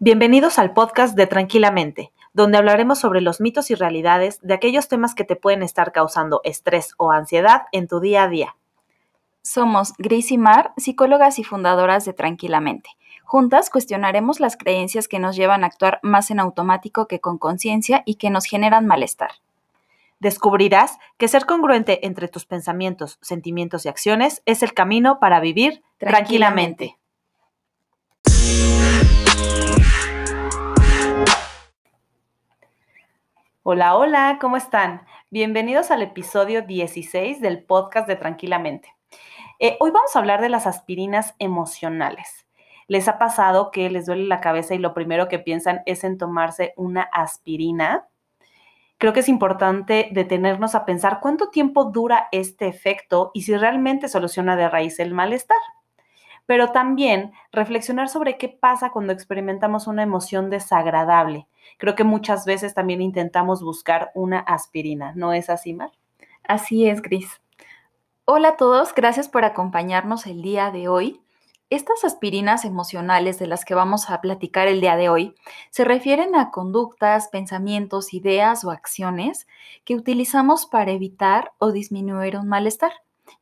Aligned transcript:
Bienvenidos 0.00 0.58
al 0.58 0.72
podcast 0.72 1.16
de 1.16 1.28
Tranquilamente, 1.28 2.10
donde 2.32 2.58
hablaremos 2.58 2.98
sobre 2.98 3.20
los 3.20 3.40
mitos 3.40 3.70
y 3.70 3.76
realidades 3.76 4.40
de 4.42 4.52
aquellos 4.52 4.88
temas 4.88 5.14
que 5.14 5.22
te 5.22 5.36
pueden 5.36 5.62
estar 5.62 5.92
causando 5.92 6.40
estrés 6.42 6.94
o 6.96 7.12
ansiedad 7.12 7.62
en 7.70 7.86
tu 7.86 8.00
día 8.00 8.24
a 8.24 8.28
día. 8.28 8.56
Somos 9.42 9.92
Gris 9.96 10.32
y 10.32 10.36
Mar, 10.36 10.72
psicólogas 10.76 11.38
y 11.38 11.44
fundadoras 11.44 12.04
de 12.04 12.12
Tranquilamente. 12.12 12.90
Juntas 13.22 13.70
cuestionaremos 13.70 14.40
las 14.40 14.56
creencias 14.56 15.06
que 15.06 15.20
nos 15.20 15.36
llevan 15.36 15.62
a 15.62 15.68
actuar 15.68 16.00
más 16.02 16.32
en 16.32 16.40
automático 16.40 17.06
que 17.06 17.20
con 17.20 17.38
conciencia 17.38 18.02
y 18.04 18.16
que 18.16 18.30
nos 18.30 18.46
generan 18.46 18.86
malestar. 18.86 19.30
Descubrirás 20.18 20.98
que 21.18 21.28
ser 21.28 21.46
congruente 21.46 22.04
entre 22.04 22.26
tus 22.26 22.46
pensamientos, 22.46 23.18
sentimientos 23.22 23.86
y 23.86 23.90
acciones 23.90 24.42
es 24.44 24.64
el 24.64 24.74
camino 24.74 25.20
para 25.20 25.38
vivir 25.38 25.84
tranquilamente. 25.98 26.98
Hola, 33.66 33.96
hola, 33.96 34.36
¿cómo 34.42 34.58
están? 34.58 35.06
Bienvenidos 35.30 35.90
al 35.90 36.02
episodio 36.02 36.60
16 36.60 37.40
del 37.40 37.64
podcast 37.64 38.06
de 38.06 38.14
Tranquilamente. 38.14 38.94
Eh, 39.58 39.78
hoy 39.80 39.90
vamos 39.90 40.14
a 40.14 40.18
hablar 40.18 40.42
de 40.42 40.50
las 40.50 40.66
aspirinas 40.66 41.34
emocionales. 41.38 42.46
¿Les 42.88 43.08
ha 43.08 43.16
pasado 43.16 43.70
que 43.70 43.88
les 43.88 44.04
duele 44.04 44.26
la 44.26 44.42
cabeza 44.42 44.74
y 44.74 44.78
lo 44.78 44.92
primero 44.92 45.28
que 45.28 45.38
piensan 45.38 45.80
es 45.86 46.04
en 46.04 46.18
tomarse 46.18 46.74
una 46.76 47.08
aspirina? 47.10 48.06
Creo 48.98 49.14
que 49.14 49.20
es 49.20 49.30
importante 49.30 50.10
detenernos 50.12 50.74
a 50.74 50.84
pensar 50.84 51.20
cuánto 51.22 51.48
tiempo 51.48 51.84
dura 51.84 52.28
este 52.32 52.68
efecto 52.68 53.30
y 53.32 53.44
si 53.44 53.56
realmente 53.56 54.08
soluciona 54.08 54.56
de 54.56 54.68
raíz 54.68 54.98
el 54.98 55.14
malestar 55.14 55.56
pero 56.46 56.72
también 56.72 57.32
reflexionar 57.52 58.08
sobre 58.08 58.36
qué 58.36 58.48
pasa 58.48 58.90
cuando 58.90 59.12
experimentamos 59.12 59.86
una 59.86 60.02
emoción 60.02 60.50
desagradable. 60.50 61.46
Creo 61.78 61.94
que 61.94 62.04
muchas 62.04 62.44
veces 62.44 62.74
también 62.74 63.02
intentamos 63.02 63.62
buscar 63.62 64.10
una 64.14 64.40
aspirina, 64.40 65.12
¿no 65.14 65.32
es 65.32 65.50
así, 65.50 65.74
Mar? 65.74 65.92
Así 66.42 66.88
es, 66.88 67.02
Gris. 67.02 67.40
Hola 68.26 68.50
a 68.50 68.56
todos, 68.56 68.94
gracias 68.94 69.28
por 69.28 69.44
acompañarnos 69.44 70.26
el 70.26 70.42
día 70.42 70.70
de 70.70 70.88
hoy. 70.88 71.20
Estas 71.70 72.04
aspirinas 72.04 72.64
emocionales 72.64 73.38
de 73.38 73.46
las 73.46 73.64
que 73.64 73.74
vamos 73.74 74.08
a 74.08 74.20
platicar 74.20 74.68
el 74.68 74.80
día 74.80 74.96
de 74.96 75.08
hoy 75.08 75.34
se 75.70 75.84
refieren 75.84 76.36
a 76.36 76.50
conductas, 76.50 77.28
pensamientos, 77.28 78.14
ideas 78.14 78.64
o 78.64 78.70
acciones 78.70 79.46
que 79.84 79.94
utilizamos 79.94 80.66
para 80.66 80.92
evitar 80.92 81.52
o 81.58 81.72
disminuir 81.72 82.36
un 82.36 82.48
malestar 82.48 82.92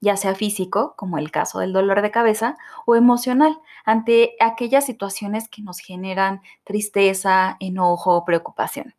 ya 0.03 0.17
sea 0.17 0.35
físico, 0.35 0.95
como 0.97 1.17
el 1.17 1.31
caso 1.31 1.61
del 1.61 1.73
dolor 1.73 2.03
de 2.03 2.11
cabeza, 2.11 2.59
o 2.85 2.97
emocional, 2.97 3.59
ante 3.85 4.35
aquellas 4.41 4.85
situaciones 4.85 5.49
que 5.49 5.63
nos 5.63 5.79
generan 5.79 6.43
tristeza, 6.65 7.57
enojo 7.61 8.25
preocupación. 8.25 8.95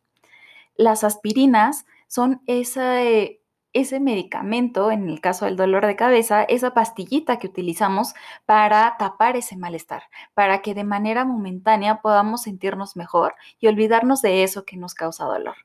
Las 0.76 1.04
aspirinas 1.04 1.84
son 2.08 2.40
ese, 2.46 3.42
ese 3.74 4.00
medicamento, 4.00 4.90
en 4.90 5.10
el 5.10 5.20
caso 5.20 5.44
del 5.44 5.56
dolor 5.56 5.86
de 5.86 5.94
cabeza, 5.94 6.42
esa 6.42 6.72
pastillita 6.72 7.38
que 7.38 7.48
utilizamos 7.48 8.14
para 8.46 8.96
tapar 8.98 9.36
ese 9.36 9.58
malestar, 9.58 10.04
para 10.32 10.62
que 10.62 10.72
de 10.72 10.84
manera 10.84 11.26
momentánea 11.26 12.00
podamos 12.00 12.42
sentirnos 12.42 12.96
mejor 12.96 13.34
y 13.60 13.66
olvidarnos 13.66 14.22
de 14.22 14.42
eso 14.42 14.64
que 14.64 14.78
nos 14.78 14.94
causa 14.94 15.26
dolor. 15.26 15.56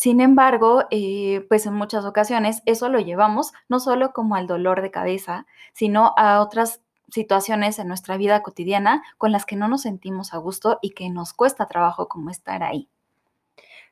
Sin 0.00 0.22
embargo, 0.22 0.84
eh, 0.90 1.44
pues 1.50 1.66
en 1.66 1.74
muchas 1.74 2.06
ocasiones 2.06 2.62
eso 2.64 2.88
lo 2.88 3.00
llevamos 3.00 3.52
no 3.68 3.80
solo 3.80 4.14
como 4.14 4.34
al 4.34 4.46
dolor 4.46 4.80
de 4.80 4.90
cabeza, 4.90 5.44
sino 5.74 6.14
a 6.16 6.40
otras 6.40 6.80
situaciones 7.10 7.78
en 7.78 7.88
nuestra 7.88 8.16
vida 8.16 8.42
cotidiana 8.42 9.02
con 9.18 9.30
las 9.30 9.44
que 9.44 9.56
no 9.56 9.68
nos 9.68 9.82
sentimos 9.82 10.32
a 10.32 10.38
gusto 10.38 10.78
y 10.80 10.92
que 10.92 11.10
nos 11.10 11.34
cuesta 11.34 11.66
trabajo 11.66 12.08
como 12.08 12.30
estar 12.30 12.62
ahí. 12.62 12.88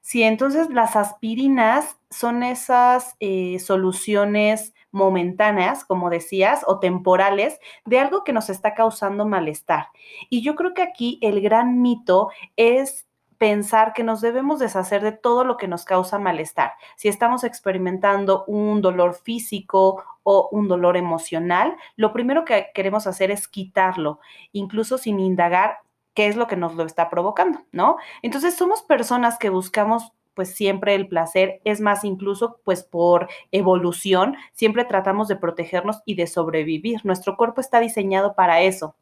Sí, 0.01 0.23
entonces 0.23 0.71
las 0.71 0.97
aspirinas 0.97 1.99
son 2.09 2.43
esas 2.43 3.15
eh, 3.21 3.59
soluciones 3.59 4.73
momentáneas, 4.91 5.85
como 5.85 6.09
decías, 6.09 6.63
o 6.67 6.79
temporales 6.79 7.59
de 7.85 7.99
algo 7.99 8.25
que 8.25 8.33
nos 8.33 8.49
está 8.49 8.73
causando 8.73 9.27
malestar. 9.27 9.89
Y 10.31 10.41
yo 10.41 10.55
creo 10.55 10.73
que 10.73 10.81
aquí 10.81 11.19
el 11.21 11.43
gran 11.43 11.83
mito 11.83 12.31
es 12.57 13.08
pensar 13.39 13.93
que 13.93 14.03
nos 14.03 14.21
debemos 14.21 14.59
deshacer 14.59 15.03
de 15.03 15.13
todo 15.13 15.45
lo 15.45 15.57
que 15.57 15.69
nos 15.69 15.85
causa 15.85 16.19
malestar. 16.19 16.73
Si 16.97 17.09
estamos 17.09 17.45
experimentando 17.45 18.45
un 18.47 18.83
dolor 18.83 19.15
físico 19.15 20.05
o 20.25 20.49
un 20.53 20.69
dolor 20.69 20.97
emocional, 20.97 21.77
lo 21.97 22.13
primero 22.13 22.45
que 22.45 22.71
queremos 22.75 23.07
hacer 23.07 23.31
es 23.31 23.49
quitarlo, 23.49 24.21
incluso 24.53 24.99
sin 24.99 25.21
indagar 25.21 25.79
qué 26.15 26.27
es 26.27 26.37
lo 26.37 26.49
que 26.49 26.57
nos 26.57 26.75
lo 26.75 26.85
está 26.85 27.09
provocando, 27.09 27.61
¿no? 27.71 27.97
Entonces 28.23 28.57
somos 28.57 28.83
personas 28.83 29.39
que 29.39 29.51
buscamos 29.51 30.13
pues 30.35 30.55
siempre 30.55 30.95
el 30.95 31.09
placer, 31.09 31.61
es 31.65 31.81
más, 31.81 32.05
incluso 32.05 32.61
pues 32.63 32.85
por 32.85 33.29
evolución, 33.51 34.37
siempre 34.53 34.85
tratamos 34.85 35.27
de 35.27 35.35
protegernos 35.35 36.01
y 36.05 36.15
de 36.15 36.29
sobrevivir. 36.29 37.05
Nuestro 37.05 37.37
cuerpo 37.37 37.61
está 37.61 37.81
diseñado 37.81 38.37
para 38.37 38.61
eso. 38.61 38.95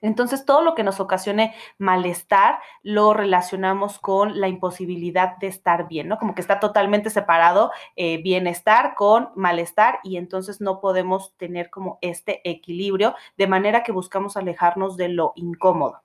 Entonces, 0.00 0.44
todo 0.44 0.62
lo 0.62 0.74
que 0.74 0.82
nos 0.82 1.00
ocasione 1.00 1.54
malestar 1.78 2.60
lo 2.82 3.12
relacionamos 3.14 3.98
con 3.98 4.40
la 4.40 4.48
imposibilidad 4.48 5.36
de 5.38 5.48
estar 5.48 5.88
bien, 5.88 6.08
¿no? 6.08 6.18
Como 6.18 6.34
que 6.34 6.40
está 6.40 6.60
totalmente 6.60 7.10
separado 7.10 7.70
eh, 7.96 8.22
bienestar 8.22 8.94
con 8.94 9.30
malestar 9.36 10.00
y 10.02 10.16
entonces 10.16 10.60
no 10.60 10.80
podemos 10.80 11.34
tener 11.36 11.70
como 11.70 11.98
este 12.00 12.40
equilibrio 12.48 13.14
de 13.36 13.46
manera 13.46 13.82
que 13.82 13.92
buscamos 13.92 14.36
alejarnos 14.36 14.96
de 14.96 15.08
lo 15.08 15.32
incómodo. 15.36 16.02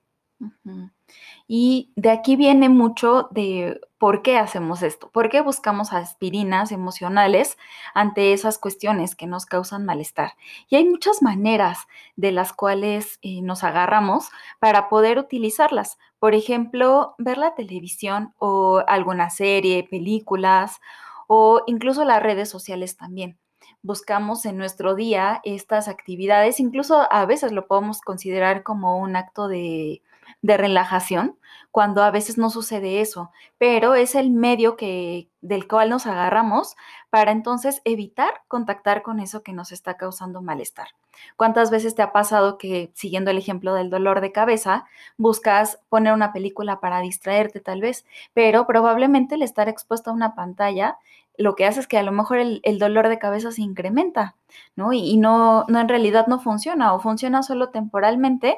Y 1.47 1.91
de 1.95 2.09
aquí 2.09 2.35
viene 2.35 2.69
mucho 2.69 3.27
de 3.31 3.79
por 3.97 4.21
qué 4.21 4.37
hacemos 4.37 4.81
esto, 4.81 5.09
por 5.11 5.29
qué 5.29 5.41
buscamos 5.41 5.93
aspirinas 5.93 6.71
emocionales 6.71 7.57
ante 7.93 8.33
esas 8.33 8.57
cuestiones 8.57 9.15
que 9.15 9.27
nos 9.27 9.45
causan 9.45 9.85
malestar. 9.85 10.33
Y 10.67 10.75
hay 10.75 10.85
muchas 10.89 11.21
maneras 11.21 11.87
de 12.15 12.31
las 12.31 12.51
cuales 12.51 13.19
eh, 13.21 13.41
nos 13.41 13.63
agarramos 13.63 14.29
para 14.59 14.89
poder 14.89 15.19
utilizarlas. 15.19 15.97
Por 16.19 16.33
ejemplo, 16.33 17.15
ver 17.17 17.37
la 17.37 17.55
televisión 17.55 18.33
o 18.39 18.83
alguna 18.87 19.29
serie, 19.29 19.87
películas 19.89 20.81
o 21.27 21.61
incluso 21.67 22.03
las 22.05 22.21
redes 22.21 22.49
sociales 22.49 22.97
también 22.97 23.37
buscamos 23.85 24.47
en 24.47 24.57
nuestro 24.57 24.95
día 24.95 25.41
estas 25.43 25.87
actividades, 25.87 26.59
incluso 26.59 27.07
a 27.11 27.25
veces 27.27 27.51
lo 27.51 27.67
podemos 27.67 28.01
considerar 28.01 28.63
como 28.63 28.97
un 28.97 29.15
acto 29.15 29.47
de 29.47 30.01
de 30.41 30.57
relajación, 30.57 31.37
cuando 31.71 32.03
a 32.03 32.11
veces 32.11 32.37
no 32.37 32.49
sucede 32.49 33.01
eso, 33.01 33.31
pero 33.57 33.95
es 33.95 34.15
el 34.15 34.31
medio 34.31 34.77
que, 34.77 35.29
del 35.41 35.67
cual 35.67 35.89
nos 35.89 36.07
agarramos 36.07 36.75
para 37.09 37.31
entonces 37.31 37.81
evitar 37.83 38.43
contactar 38.47 39.01
con 39.01 39.19
eso 39.19 39.43
que 39.43 39.51
nos 39.51 39.71
está 39.71 39.97
causando 39.97 40.41
malestar. 40.41 40.87
¿Cuántas 41.35 41.71
veces 41.71 41.93
te 41.93 42.01
ha 42.01 42.11
pasado 42.13 42.57
que, 42.57 42.91
siguiendo 42.93 43.31
el 43.31 43.37
ejemplo 43.37 43.73
del 43.73 43.89
dolor 43.89 44.21
de 44.21 44.31
cabeza, 44.31 44.85
buscas 45.17 45.79
poner 45.89 46.13
una 46.13 46.31
película 46.31 46.79
para 46.79 47.01
distraerte 47.01 47.59
tal 47.59 47.81
vez, 47.81 48.05
pero 48.33 48.67
probablemente 48.67 49.35
el 49.35 49.41
estar 49.41 49.67
expuesto 49.67 50.11
a 50.11 50.13
una 50.13 50.33
pantalla 50.33 50.97
lo 51.37 51.55
que 51.55 51.65
hace 51.65 51.81
es 51.81 51.87
que 51.87 51.97
a 51.97 52.03
lo 52.03 52.13
mejor 52.13 52.37
el, 52.37 52.79
dolor 52.79 53.09
de 53.09 53.19
cabeza 53.19 53.51
se 53.51 53.61
incrementa, 53.61 54.35
¿no? 54.77 54.93
Y, 54.93 54.99
y, 54.99 55.17
no, 55.17 55.65
no 55.67 55.81
en 55.81 55.89
realidad 55.89 56.27
no 56.27 56.39
funciona 56.39 56.93
o 56.93 56.99
funciona 56.99 57.43
solo 57.43 57.69
temporalmente 57.69 58.57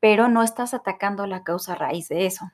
pero 0.00 0.28
no 0.28 0.42
estás 0.42 0.74
atacando 0.74 1.26
la 1.26 1.44
causa 1.44 1.74
raíz 1.74 2.08
de 2.08 2.26
eso. 2.26 2.50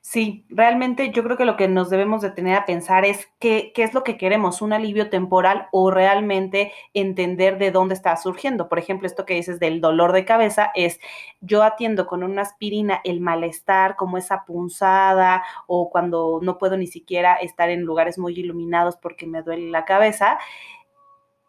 Sí, 0.00 0.46
realmente 0.48 1.10
yo 1.10 1.22
creo 1.24 1.36
que 1.36 1.44
lo 1.44 1.56
que 1.56 1.68
nos 1.68 1.90
debemos 1.90 2.22
de 2.22 2.30
tener 2.30 2.54
a 2.56 2.64
pensar 2.64 3.04
es 3.04 3.28
qué, 3.40 3.72
qué, 3.74 3.82
es 3.82 3.94
lo 3.94 4.04
que 4.04 4.16
queremos, 4.16 4.62
un 4.62 4.72
alivio 4.72 5.10
temporal 5.10 5.66
o 5.72 5.90
realmente 5.90 6.72
entender 6.94 7.58
de 7.58 7.72
dónde 7.72 7.94
está 7.94 8.16
surgiendo. 8.16 8.68
Por 8.68 8.78
ejemplo, 8.78 9.06
esto 9.06 9.26
que 9.26 9.34
dices 9.34 9.58
del 9.60 9.80
dolor 9.80 10.12
de 10.12 10.24
cabeza 10.24 10.70
es 10.74 10.98
yo 11.40 11.62
atiendo 11.62 12.06
con 12.06 12.22
una 12.22 12.42
aspirina 12.42 13.00
el 13.04 13.20
malestar, 13.20 13.96
como 13.96 14.16
esa 14.18 14.44
punzada 14.46 15.42
o 15.66 15.90
cuando 15.90 16.40
no 16.42 16.58
puedo 16.58 16.76
ni 16.76 16.86
siquiera 16.86 17.34
estar 17.34 17.68
en 17.68 17.82
lugares 17.82 18.18
muy 18.18 18.38
iluminados 18.38 18.96
porque 18.96 19.26
me 19.26 19.42
duele 19.42 19.70
la 19.70 19.84
cabeza 19.84 20.38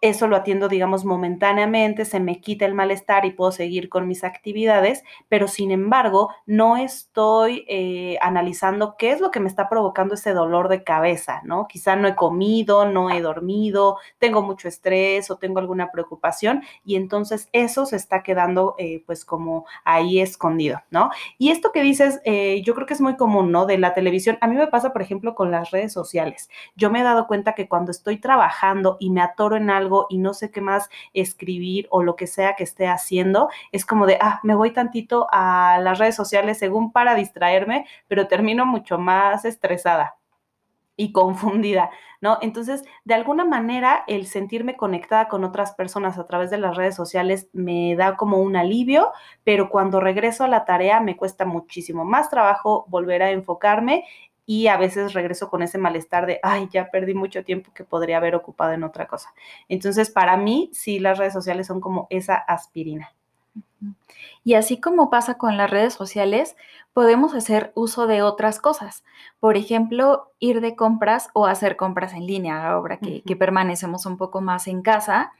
eso 0.02 0.28
lo 0.28 0.38
atiendo, 0.38 0.70
digamos, 0.70 1.04
momentáneamente, 1.04 2.06
se 2.06 2.20
me 2.22 2.40
quita 2.40 2.66
el 2.66 2.74
malestar 2.74 3.26
y 3.26 3.32
puedo 3.32 3.52
seguir 3.52 3.90
con 3.90 4.08
mis 4.08 4.24
actividades, 4.24 5.04
pero 5.28 5.48
sin 5.48 5.72
embargo, 5.72 6.30
no 6.46 6.78
estoy 6.78 7.66
eh, 7.68 8.18
analizando 8.22 8.96
qué 8.98 9.12
es 9.12 9.20
lo 9.20 9.30
que 9.30 9.42
me 9.42 9.50
está 9.50 9.68
provocando 9.68 10.14
ese 10.14 10.34
dolor 10.34 10.70
de 10.70 10.84
cabeza, 10.84 11.42
¿no? 11.44 11.68
Quizá 11.68 11.98
no 11.98 12.08
he 12.08 12.16
comido, 12.16 12.86
no 12.86 13.10
he 13.10 13.22
dormido, 13.22 13.98
tengo 14.20 14.42
mucho 14.42 14.70
estrés 14.70 15.30
o 15.32 15.38
tengo 15.38 15.60
alguna 15.60 15.92
preocupación 15.92 16.64
y 16.86 16.96
entonces 16.96 17.50
eso 17.52 17.86
se 17.86 17.98
está 17.98 18.24
quedando 18.24 18.76
eh, 18.78 19.04
pues 19.06 19.26
como 19.26 19.66
ahí 19.84 20.22
escondido, 20.22 20.80
¿no? 20.92 21.10
Y 21.38 21.50
esto 21.52 21.72
que 21.74 21.82
dices, 21.82 22.22
eh, 22.24 22.62
yo 22.64 22.74
creo 22.74 22.88
que 22.88 22.94
es 22.94 23.02
muy 23.02 23.18
común, 23.18 23.52
¿no? 23.52 23.66
De 23.66 23.78
la 23.78 23.94
televisión, 23.94 24.38
a 24.40 24.48
mí 24.48 24.56
me 24.56 24.68
pasa, 24.68 24.94
por 24.94 25.02
ejemplo, 25.02 25.36
con 25.36 25.52
las 25.52 25.72
redes 25.72 25.92
sociales. 25.92 26.50
Yo 26.78 26.90
me 26.90 27.02
he 27.02 27.04
dado 27.04 27.28
cuenta 27.28 27.54
que 27.54 27.68
cuando 27.68 27.92
estoy 27.92 28.18
trabajando 28.18 28.96
y 29.02 29.10
me 29.10 29.22
atoro 29.22 29.58
en 29.58 29.70
algo, 29.70 29.89
y 30.10 30.18
no 30.18 30.34
sé 30.34 30.52
qué 30.52 30.62
más 30.62 30.90
escribir 31.14 31.88
o 31.92 32.04
lo 32.04 32.16
que 32.16 32.28
sea 32.28 32.56
que 32.56 32.64
esté 32.64 32.88
haciendo, 32.88 33.50
es 33.72 33.86
como 33.86 34.06
de, 34.06 34.18
ah, 34.22 34.40
me 34.44 34.56
voy 34.56 34.72
tantito 34.72 35.28
a 35.32 35.80
las 35.82 36.00
redes 36.00 36.16
sociales 36.16 36.60
según 36.60 36.92
para 36.92 37.16
distraerme, 37.16 37.86
pero 38.08 38.28
termino 38.28 38.66
mucho 38.66 38.98
más 38.98 39.46
estresada 39.46 40.16
y 41.00 41.14
confundida, 41.14 41.92
¿no? 42.20 42.40
Entonces, 42.42 42.84
de 43.06 43.14
alguna 43.14 43.46
manera, 43.46 44.04
el 44.08 44.28
sentirme 44.28 44.76
conectada 44.76 45.30
con 45.30 45.46
otras 45.46 45.74
personas 45.74 46.18
a 46.18 46.28
través 46.28 46.50
de 46.50 46.58
las 46.58 46.76
redes 46.76 46.94
sociales 46.94 47.48
me 47.54 47.96
da 47.96 48.18
como 48.18 48.40
un 48.40 48.58
alivio, 48.58 49.14
pero 49.46 49.70
cuando 49.70 50.02
regreso 50.02 50.44
a 50.44 50.50
la 50.50 50.66
tarea 50.66 51.00
me 51.00 51.16
cuesta 51.16 51.46
muchísimo 51.46 52.04
más 52.04 52.30
trabajo 52.30 52.86
volver 52.90 53.24
a 53.24 53.32
enfocarme 53.32 54.04
y 54.50 54.66
a 54.66 54.78
veces 54.78 55.14
regreso 55.14 55.48
con 55.48 55.62
ese 55.62 55.78
malestar 55.78 56.26
de, 56.26 56.40
ay, 56.42 56.68
ya 56.72 56.90
perdí 56.90 57.14
mucho 57.14 57.44
tiempo 57.44 57.72
que 57.72 57.84
podría 57.84 58.18
haber 58.18 58.34
ocupado 58.34 58.72
en 58.72 58.84
otra 58.84 59.06
cosa. 59.06 59.32
Entonces, 59.68 60.10
para 60.10 60.38
mí, 60.38 60.72
sí, 60.74 60.98
las 60.98 61.20
redes 61.20 61.34
sociales 61.34 61.68
son 61.68 61.80
como 61.80 62.08
esa 62.10 62.34
aspirina. 62.34 63.14
Y 64.44 64.56
así 64.56 64.82
como 64.82 65.12
pasa 65.12 65.36
con 65.36 65.56
las 65.56 65.70
redes 65.70 65.94
sociales, 65.94 66.56
podemos 66.94 67.36
hacer 67.36 67.72
uso 67.76 68.08
de 68.08 68.24
otras 68.24 68.60
cosas. 68.60 69.04
Por 69.40 69.56
ejemplo, 69.56 70.32
ir 70.40 70.62
de 70.62 70.76
compras 70.76 71.30
o 71.34 71.46
hacer 71.46 71.76
compras 71.76 72.14
en 72.14 72.26
línea, 72.26 72.72
ahora 72.72 72.98
que, 72.98 73.22
permanecemos 73.36 74.08
un 74.08 74.18
poco 74.18 74.42
más 74.42 74.68
en 74.68 74.82
casa. 74.82 75.32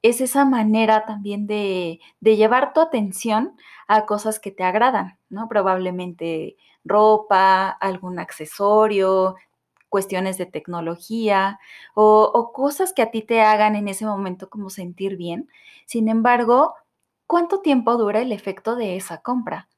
Es 0.00 0.22
esa 0.22 0.46
manera 0.46 1.04
también 1.04 1.46
de, 1.46 2.00
de, 2.20 2.36
llevar 2.36 2.72
tu 2.72 2.80
atención 2.80 3.58
a 3.88 4.06
cosas 4.06 4.40
que 4.40 4.52
te 4.52 4.64
agradan, 4.64 5.18
¿no? 5.28 5.48
Probablemente 5.50 6.56
ropa, 6.88 7.68
algún 7.70 8.18
accesorio, 8.18 9.36
cuestiones 9.88 10.38
de 10.38 10.46
tecnología 10.46 11.58
o, 11.94 12.52
cosas 12.54 12.92
que 12.92 13.02
a 13.02 13.10
ti 13.10 13.22
te 13.22 13.40
hagan 13.40 13.76
en 13.76 13.88
ese 13.88 14.06
momento 14.06 14.50
como 14.50 14.70
sentir 14.70 15.16
bien. 15.16 15.48
Sin 15.86 16.08
embargo, 16.08 16.74
¿cuánto 17.26 17.60
tiempo 17.60 17.96
dura 17.96 18.20
el 18.20 18.32
efecto 18.32 18.76
de 18.76 18.96
esa 18.96 19.22
compra? 19.22 19.68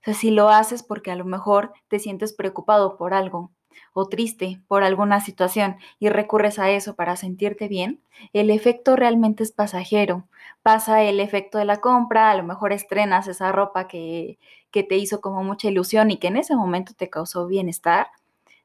O 0.00 0.04
sea, 0.04 0.14
si 0.14 0.30
lo 0.30 0.48
haces 0.50 0.82
porque 0.82 1.10
a 1.10 1.16
lo 1.16 1.24
mejor 1.24 1.72
te 1.88 1.98
sientes 1.98 2.34
preocupado 2.34 2.96
por 2.96 3.14
algo 3.14 3.52
o 3.92 4.08
triste 4.08 4.60
por 4.68 4.82
alguna 4.84 5.20
situación 5.20 5.76
y 5.98 6.08
recurres 6.08 6.58
a 6.58 6.70
eso 6.70 6.94
para 6.94 7.16
sentirte 7.16 7.68
bien, 7.68 8.00
el 8.32 8.50
efecto 8.50 8.96
realmente 8.96 9.42
es 9.42 9.52
pasajero. 9.52 10.26
Pasa 10.62 11.02
el 11.02 11.20
efecto 11.20 11.58
de 11.58 11.64
la 11.64 11.78
compra, 11.78 12.30
a 12.30 12.36
lo 12.36 12.42
mejor 12.42 12.72
estrenas 12.72 13.28
esa 13.28 13.52
ropa 13.52 13.88
que, 13.88 14.38
que 14.70 14.82
te 14.82 14.96
hizo 14.96 15.20
como 15.20 15.44
mucha 15.44 15.68
ilusión 15.68 16.10
y 16.10 16.18
que 16.18 16.28
en 16.28 16.36
ese 16.36 16.56
momento 16.56 16.94
te 16.96 17.10
causó 17.10 17.46
bienestar, 17.46 18.08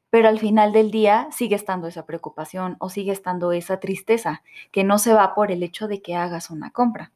pero 0.09 0.27
al 0.27 0.39
final 0.39 0.73
del 0.73 0.91
día 0.91 1.27
sigue 1.31 1.55
estando 1.55 1.87
esa 1.87 2.05
preocupación 2.05 2.77
o 2.79 2.89
sigue 2.89 3.11
estando 3.11 3.51
esa 3.51 3.79
tristeza 3.79 4.43
que 4.71 4.83
no 4.83 4.97
se 4.97 5.13
va 5.13 5.35
por 5.35 5.51
el 5.51 5.63
hecho 5.63 5.87
de 5.87 6.01
que 6.01 6.15
hagas 6.15 6.49
una 6.49 6.71
compra. 6.71 7.11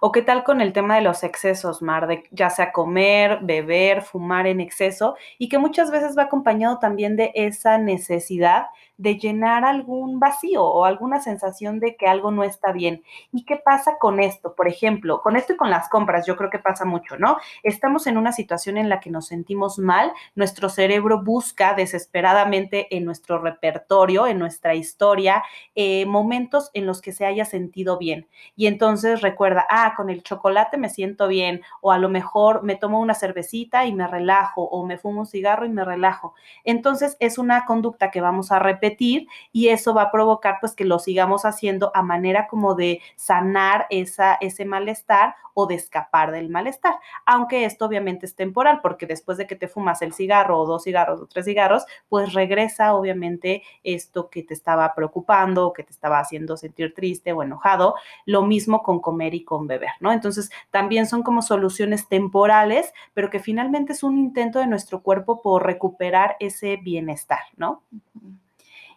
O 0.00 0.12
qué 0.12 0.22
tal 0.22 0.44
con 0.44 0.60
el 0.60 0.72
tema 0.72 0.94
de 0.96 1.02
los 1.02 1.24
excesos, 1.24 1.82
Mar, 1.82 2.06
de 2.06 2.24
ya 2.30 2.48
sea 2.50 2.72
comer, 2.72 3.40
beber, 3.42 4.02
fumar 4.02 4.46
en 4.46 4.60
exceso, 4.60 5.16
y 5.38 5.48
que 5.48 5.58
muchas 5.58 5.90
veces 5.90 6.16
va 6.16 6.24
acompañado 6.24 6.78
también 6.78 7.16
de 7.16 7.32
esa 7.34 7.78
necesidad 7.78 8.66
de 8.98 9.18
llenar 9.18 9.64
algún 9.64 10.18
vacío 10.20 10.64
o 10.64 10.84
alguna 10.84 11.20
sensación 11.20 11.80
de 11.80 11.96
que 11.96 12.06
algo 12.06 12.30
no 12.30 12.44
está 12.44 12.72
bien. 12.72 13.02
¿Y 13.32 13.44
qué 13.44 13.56
pasa 13.56 13.98
con 13.98 14.20
esto? 14.20 14.54
Por 14.54 14.68
ejemplo, 14.68 15.20
con 15.22 15.36
esto 15.36 15.52
y 15.52 15.56
con 15.56 15.70
las 15.70 15.88
compras, 15.88 16.26
yo 16.26 16.36
creo 16.36 16.50
que 16.50 16.58
pasa 16.58 16.84
mucho, 16.84 17.18
¿no? 17.18 17.36
Estamos 17.62 18.06
en 18.06 18.16
una 18.16 18.32
situación 18.32 18.76
en 18.78 18.88
la 18.88 19.00
que 19.00 19.10
nos 19.10 19.26
sentimos 19.26 19.78
mal, 19.78 20.12
nuestro 20.34 20.68
cerebro 20.68 21.22
busca 21.22 21.74
desesperadamente 21.74 22.94
en 22.96 23.04
nuestro 23.04 23.38
repertorio, 23.38 24.26
en 24.26 24.38
nuestra 24.38 24.74
historia, 24.74 25.42
eh, 25.74 26.06
momentos 26.06 26.70
en 26.72 26.86
los 26.86 27.02
que 27.02 27.12
se 27.12 27.26
haya 27.26 27.44
sentido 27.44 27.98
bien. 27.98 28.28
Y 28.56 28.66
entonces 28.66 29.15
recuerda, 29.20 29.66
ah, 29.68 29.94
con 29.96 30.10
el 30.10 30.22
chocolate 30.22 30.76
me 30.76 30.88
siento 30.88 31.28
bien, 31.28 31.62
o 31.80 31.92
a 31.92 31.98
lo 31.98 32.08
mejor 32.08 32.62
me 32.62 32.76
tomo 32.76 33.00
una 33.00 33.14
cervecita 33.14 33.86
y 33.86 33.92
me 33.92 34.06
relajo, 34.06 34.62
o 34.62 34.84
me 34.84 34.98
fumo 34.98 35.20
un 35.20 35.26
cigarro 35.26 35.66
y 35.66 35.70
me 35.70 35.84
relajo. 35.84 36.34
Entonces 36.64 37.16
es 37.20 37.38
una 37.38 37.64
conducta 37.64 38.10
que 38.10 38.20
vamos 38.20 38.52
a 38.52 38.58
repetir 38.58 39.28
y 39.52 39.68
eso 39.68 39.94
va 39.94 40.02
a 40.02 40.10
provocar 40.10 40.58
pues 40.60 40.74
que 40.74 40.84
lo 40.84 40.98
sigamos 40.98 41.44
haciendo 41.44 41.90
a 41.94 42.02
manera 42.02 42.46
como 42.48 42.74
de 42.74 43.00
sanar 43.16 43.86
esa, 43.90 44.34
ese 44.40 44.64
malestar 44.64 45.34
o 45.58 45.66
de 45.66 45.74
escapar 45.74 46.32
del 46.32 46.50
malestar, 46.50 46.96
aunque 47.24 47.64
esto 47.64 47.86
obviamente 47.86 48.26
es 48.26 48.34
temporal 48.34 48.80
porque 48.82 49.06
después 49.06 49.38
de 49.38 49.46
que 49.46 49.56
te 49.56 49.68
fumas 49.68 50.02
el 50.02 50.12
cigarro 50.12 50.58
o 50.60 50.66
dos 50.66 50.84
cigarros 50.84 51.18
o 51.18 51.26
tres 51.26 51.46
cigarros, 51.46 51.86
pues 52.10 52.34
regresa 52.34 52.94
obviamente 52.94 53.62
esto 53.82 54.28
que 54.28 54.42
te 54.42 54.52
estaba 54.52 54.94
preocupando 54.94 55.66
o 55.66 55.72
que 55.72 55.82
te 55.82 55.92
estaba 55.92 56.18
haciendo 56.18 56.58
sentir 56.58 56.92
triste 56.92 57.32
o 57.32 57.42
enojado, 57.42 57.94
lo 58.26 58.42
mismo 58.42 58.82
con 58.82 59.00
comer 59.06 59.34
y 59.34 59.44
con 59.44 59.68
beber, 59.68 59.92
¿no? 60.00 60.10
Entonces 60.10 60.50
también 60.72 61.06
son 61.06 61.22
como 61.22 61.40
soluciones 61.40 62.08
temporales, 62.08 62.92
pero 63.14 63.30
que 63.30 63.38
finalmente 63.38 63.92
es 63.92 64.02
un 64.02 64.18
intento 64.18 64.58
de 64.58 64.66
nuestro 64.66 65.00
cuerpo 65.00 65.42
por 65.42 65.64
recuperar 65.64 66.34
ese 66.40 66.76
bienestar, 66.76 67.38
¿no? 67.56 67.82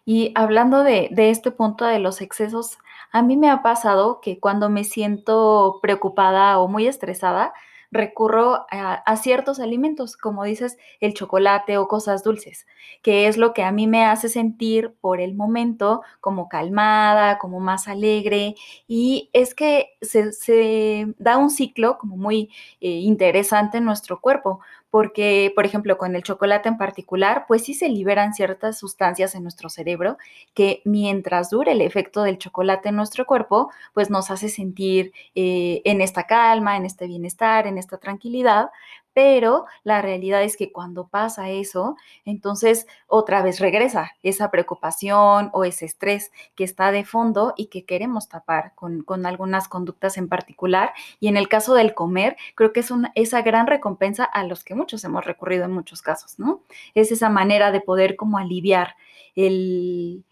Y 0.06 0.32
hablando 0.34 0.84
de, 0.84 1.12
este 1.16 1.52
punto 1.52 1.86
de 1.86 2.00
los 2.00 2.22
excesos, 2.22 2.80
a 3.12 3.22
mí 3.22 3.38
me 3.38 3.52
ha 3.52 3.62
pasado 3.62 4.20
que 4.20 4.40
cuando 4.40 4.68
me 4.68 4.84
siento 4.84 5.78
preocupada 5.84 6.58
o 6.58 6.68
muy 6.68 6.88
estresada, 6.88 7.54
recurro 7.92 8.66
a, 8.70 9.16
ciertos 9.18 9.60
alimentos, 9.60 10.16
como 10.16 10.44
dices, 10.44 10.78
el 11.00 11.14
chocolate 11.14 11.78
o 11.78 11.88
cosas 11.88 12.24
dulces, 12.24 12.68
que 13.02 13.28
es 13.28 13.38
lo 13.38 13.54
que 13.54 13.64
a 13.64 13.72
mí 13.72 13.88
me 13.88 14.06
hace 14.06 14.30
sentir 14.30 14.94
por 15.02 15.20
el 15.20 15.34
momento 15.34 16.02
como 16.22 16.50
calmada, 16.50 17.40
como 17.40 17.60
más 17.60 17.88
alegre. 17.88 18.56
Y 18.88 19.30
es 19.34 19.56
que 19.56 19.98
se, 20.02 21.08
da 21.18 21.38
un 21.38 21.50
ciclo 21.50 21.98
como 21.98 22.18
muy 22.18 22.50
eh, 22.80 22.90
interesante 22.90 23.80
en 23.80 23.86
nuestro 23.86 24.22
cuerpo, 24.22 24.60
porque, 24.90 25.52
por 25.56 25.66
ejemplo, 25.66 25.98
con 25.98 26.16
el 26.16 26.24
chocolate 26.24 26.70
en 26.70 26.78
particular, 26.78 27.46
pues 27.48 27.64
sí 27.64 27.74
se 27.74 27.90
liberan 27.90 28.34
ciertas 28.34 28.80
sustancias 28.80 29.36
en 29.36 29.44
nuestro 29.44 29.70
cerebro 29.70 30.18
que 30.54 30.82
mientras 30.86 31.50
dure 31.50 31.74
el 31.74 31.82
efecto 31.82 32.24
del 32.24 32.38
chocolate 32.38 32.90
en 32.90 32.96
nuestro 32.96 33.26
cuerpo, 33.26 33.72
pues 33.94 34.10
nos 34.10 34.32
hace 34.32 34.50
sentir 34.50 35.14
eh, 35.36 35.82
en 35.86 36.02
esta 36.02 36.24
calma, 36.24 36.78
en 36.78 36.86
este 36.86 37.08
bienestar, 37.08 37.68
en 37.68 37.78
esta 37.78 37.98
tranquilidad, 37.98 38.70
pero 39.14 39.66
la 39.84 40.02
realidad 40.02 40.44
es 40.44 40.56
que 40.56 40.72
cuando 40.72 41.08
pasa 41.08 41.50
eso, 41.50 41.96
entonces 42.26 42.88
otra 43.08 43.42
vez 43.42 43.60
regresa 43.60 44.12
esa 44.24 44.52
preocupación 44.52 45.50
o 45.54 45.66
ese 45.66 45.86
estrés 45.86 46.32
que 46.56 46.64
está 46.64 46.92
de 46.92 47.06
fondo 47.06 47.54
y 47.58 47.68
que 47.68 47.86
queremos 47.86 48.30
tapar 48.30 48.74
con, 48.76 49.04
algunas 49.26 49.68
conductas 49.68 50.18
en 50.18 50.30
particular. 50.30 50.94
Y 51.20 51.28
en 51.28 51.38
el 51.38 51.48
caso 51.48 51.74
del 51.74 51.94
comer, 51.94 52.38
creo 52.56 52.72
que 52.72 52.80
es 52.82 52.92
una, 52.92 53.12
esa 53.16 53.42
gran 53.42 53.68
recompensa 53.68 54.24
a 54.24 54.44
los 54.44 54.64
que 54.64 54.76
muchos 54.76 55.04
hemos 55.04 55.26
recurrido 55.26 55.66
en 55.66 55.72
muchos 55.72 56.02
casos, 56.02 56.40
¿no? 56.40 56.62
Es 56.94 57.12
esa 57.12 57.30
manera 57.30 57.72
de 57.72 57.82
poder 57.82 58.16
como 58.16 58.38
aliviar 58.38 58.96
el, 59.36 60.24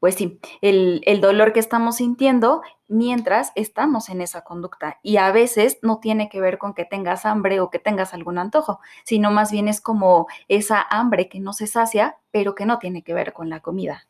pues 0.00 0.14
sí, 0.14 0.40
el, 0.60 1.20
dolor 1.20 1.52
que 1.52 1.60
estamos 1.60 1.96
sintiendo 1.96 2.62
mientras 2.86 3.52
estamos 3.54 4.08
en 4.08 4.20
esa 4.20 4.42
conducta. 4.42 4.98
Y 5.02 5.16
a 5.16 5.32
veces 5.32 5.78
no 5.82 5.98
tiene 5.98 6.28
que 6.28 6.40
ver 6.40 6.58
con 6.58 6.74
que 6.74 6.84
tengas 6.84 7.26
hambre 7.26 7.60
o 7.60 7.70
que 7.70 7.78
tengas 7.78 8.14
algún 8.14 8.38
antojo, 8.38 8.80
sino 9.04 9.30
más 9.30 9.50
bien 9.50 9.68
es 9.68 9.80
como 9.80 10.28
esa 10.48 10.86
hambre 10.88 11.28
que 11.28 11.40
no 11.40 11.52
se 11.52 11.66
sacia, 11.66 12.18
pero 12.30 12.54
que 12.54 12.66
no 12.66 12.78
tiene 12.78 13.02
que 13.02 13.14
ver 13.14 13.32
con 13.32 13.50
la 13.50 13.60
comida. 13.60 14.06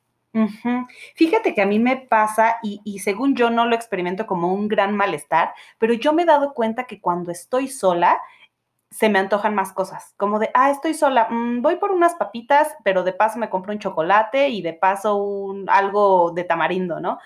Fíjate 1.16 1.52
que 1.52 1.62
a 1.62 1.66
mí 1.66 1.80
me 1.80 1.96
pasa, 1.96 2.58
y, 2.62 2.80
y, 2.84 3.00
según 3.00 3.34
yo 3.34 3.50
no 3.50 3.66
lo 3.66 3.74
experimento 3.74 4.26
como 4.26 4.52
un 4.52 4.68
gran 4.68 4.94
malestar, 4.94 5.52
pero 5.78 5.94
yo 5.94 6.12
me 6.12 6.22
he 6.22 6.26
dado 6.26 6.54
cuenta 6.54 6.84
que 6.84 7.00
cuando 7.00 7.32
estoy 7.32 7.66
sola, 7.66 8.20
se 8.90 9.08
me 9.08 9.18
antojan 9.18 9.54
más 9.54 9.72
cosas, 9.72 10.14
como 10.16 10.38
de, 10.38 10.50
ah, 10.54 10.70
estoy 10.70 10.94
sola, 10.94 11.28
mm, 11.30 11.60
voy 11.62 11.76
por 11.76 11.90
unas 11.90 12.14
papitas, 12.14 12.74
pero 12.84 13.04
de 13.04 13.12
paso 13.12 13.38
me 13.38 13.50
compro 13.50 13.72
un 13.72 13.78
chocolate 13.78 14.48
y 14.48 14.62
de 14.62 14.72
paso 14.72 15.16
un, 15.16 15.68
algo 15.68 16.32
de 16.34 16.44
tamarindo, 16.44 16.98
¿no? 17.00 17.18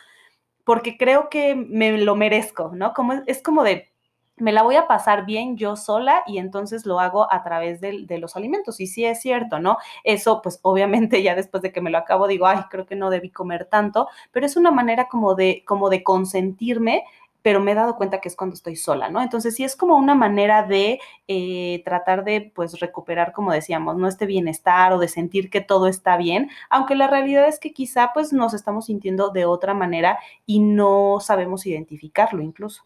Porque 0.64 0.96
creo 0.96 1.28
que 1.28 1.54
me 1.54 1.98
lo 1.98 2.16
merezco, 2.16 2.72
¿no? 2.74 2.92
Como 2.94 3.14
es, 3.26 3.42
como 3.42 3.62
de, 3.64 3.92
me 4.36 4.52
la 4.52 4.62
voy 4.62 4.76
a 4.76 4.88
pasar 4.88 5.24
bien 5.24 5.56
yo 5.56 5.76
sola 5.76 6.22
y 6.26 6.38
entonces 6.38 6.86
lo 6.86 7.00
hago 7.00 7.32
a 7.32 7.42
través 7.44 7.80
de, 7.80 8.06
de, 8.06 8.18
los 8.18 8.36
alimentos. 8.36 8.80
Y 8.80 8.86
sí 8.86 9.04
es 9.04 9.20
cierto, 9.20 9.58
¿no? 9.60 9.78
Eso, 10.04 10.40
pues 10.42 10.58
obviamente 10.62 11.22
ya 11.22 11.34
después 11.34 11.62
de 11.62 11.72
que 11.72 11.80
me 11.80 11.90
lo 11.90 11.98
acabo 11.98 12.26
digo, 12.26 12.46
ay, 12.46 12.60
creo 12.70 12.86
que 12.86 12.96
no 12.96 13.10
debí 13.10 13.30
comer 13.30 13.66
tanto, 13.66 14.08
pero 14.32 14.46
es 14.46 14.56
una 14.56 14.70
manera 14.70 15.08
como 15.08 15.34
de, 15.34 15.64
como 15.66 15.90
de 15.90 16.02
consentirme 16.02 17.04
pero 17.42 17.60
me 17.60 17.72
he 17.72 17.74
dado 17.74 17.96
cuenta 17.96 18.20
que 18.20 18.28
es 18.28 18.36
cuando 18.36 18.54
estoy 18.54 18.76
sola, 18.76 19.10
¿no? 19.10 19.20
Entonces 19.20 19.54
sí 19.54 19.64
es 19.64 19.76
como 19.76 19.96
una 19.96 20.14
manera 20.14 20.62
de 20.62 21.00
eh, 21.28 21.82
tratar 21.84 22.24
de, 22.24 22.52
pues, 22.54 22.78
recuperar, 22.80 23.32
como 23.32 23.52
decíamos, 23.52 23.96
¿no? 23.96 24.08
Este 24.08 24.26
bienestar 24.26 24.92
o 24.92 24.98
de 24.98 25.08
sentir 25.08 25.50
que 25.50 25.60
todo 25.60 25.88
está 25.88 26.16
bien, 26.16 26.50
aunque 26.70 26.94
la 26.94 27.08
realidad 27.08 27.48
es 27.48 27.58
que 27.58 27.72
quizá, 27.72 28.12
pues, 28.14 28.32
nos 28.32 28.54
estamos 28.54 28.86
sintiendo 28.86 29.30
de 29.30 29.44
otra 29.44 29.74
manera 29.74 30.18
y 30.46 30.60
no 30.60 31.18
sabemos 31.20 31.66
identificarlo 31.66 32.42
incluso. 32.42 32.84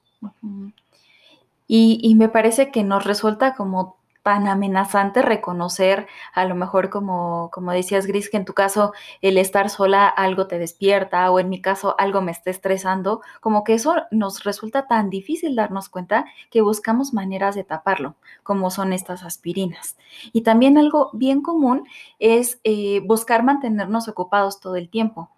y, 1.68 2.00
y 2.02 2.14
me 2.14 2.28
parece 2.28 2.70
que 2.70 2.82
nos 2.82 3.04
resulta 3.04 3.54
como 3.54 3.96
tan 4.26 4.48
amenazante 4.48 5.22
reconocer, 5.22 6.08
a 6.34 6.44
lo 6.46 6.56
mejor 6.56 6.90
como, 6.90 7.48
como 7.52 7.70
decías 7.70 8.06
Gris, 8.06 8.28
que 8.28 8.36
en 8.36 8.44
tu 8.44 8.54
caso 8.54 8.92
el 9.22 9.38
estar 9.38 9.70
sola 9.70 10.08
algo 10.08 10.48
te 10.48 10.58
despierta 10.58 11.30
o 11.30 11.38
en 11.38 11.48
mi 11.48 11.62
caso 11.62 11.94
algo 11.96 12.22
me 12.22 12.32
está 12.32 12.50
estresando, 12.50 13.20
como 13.40 13.62
que 13.62 13.74
eso 13.74 13.94
nos 14.10 14.42
resulta 14.42 14.88
tan 14.88 15.10
difícil 15.10 15.54
darnos 15.54 15.88
cuenta 15.88 16.24
que 16.50 16.60
buscamos 16.60 17.14
maneras 17.14 17.54
de 17.54 17.62
taparlo, 17.62 18.16
como 18.42 18.72
son 18.72 18.92
estas 18.92 19.22
aspirinas. 19.22 19.96
Y 20.32 20.40
también 20.40 20.76
algo 20.76 21.10
bien 21.12 21.40
común 21.40 21.86
es 22.18 22.58
eh, 22.64 23.02
buscar 23.04 23.44
mantenernos 23.44 24.08
ocupados 24.08 24.58
todo 24.58 24.74
el 24.74 24.88
tiempo. 24.88 25.30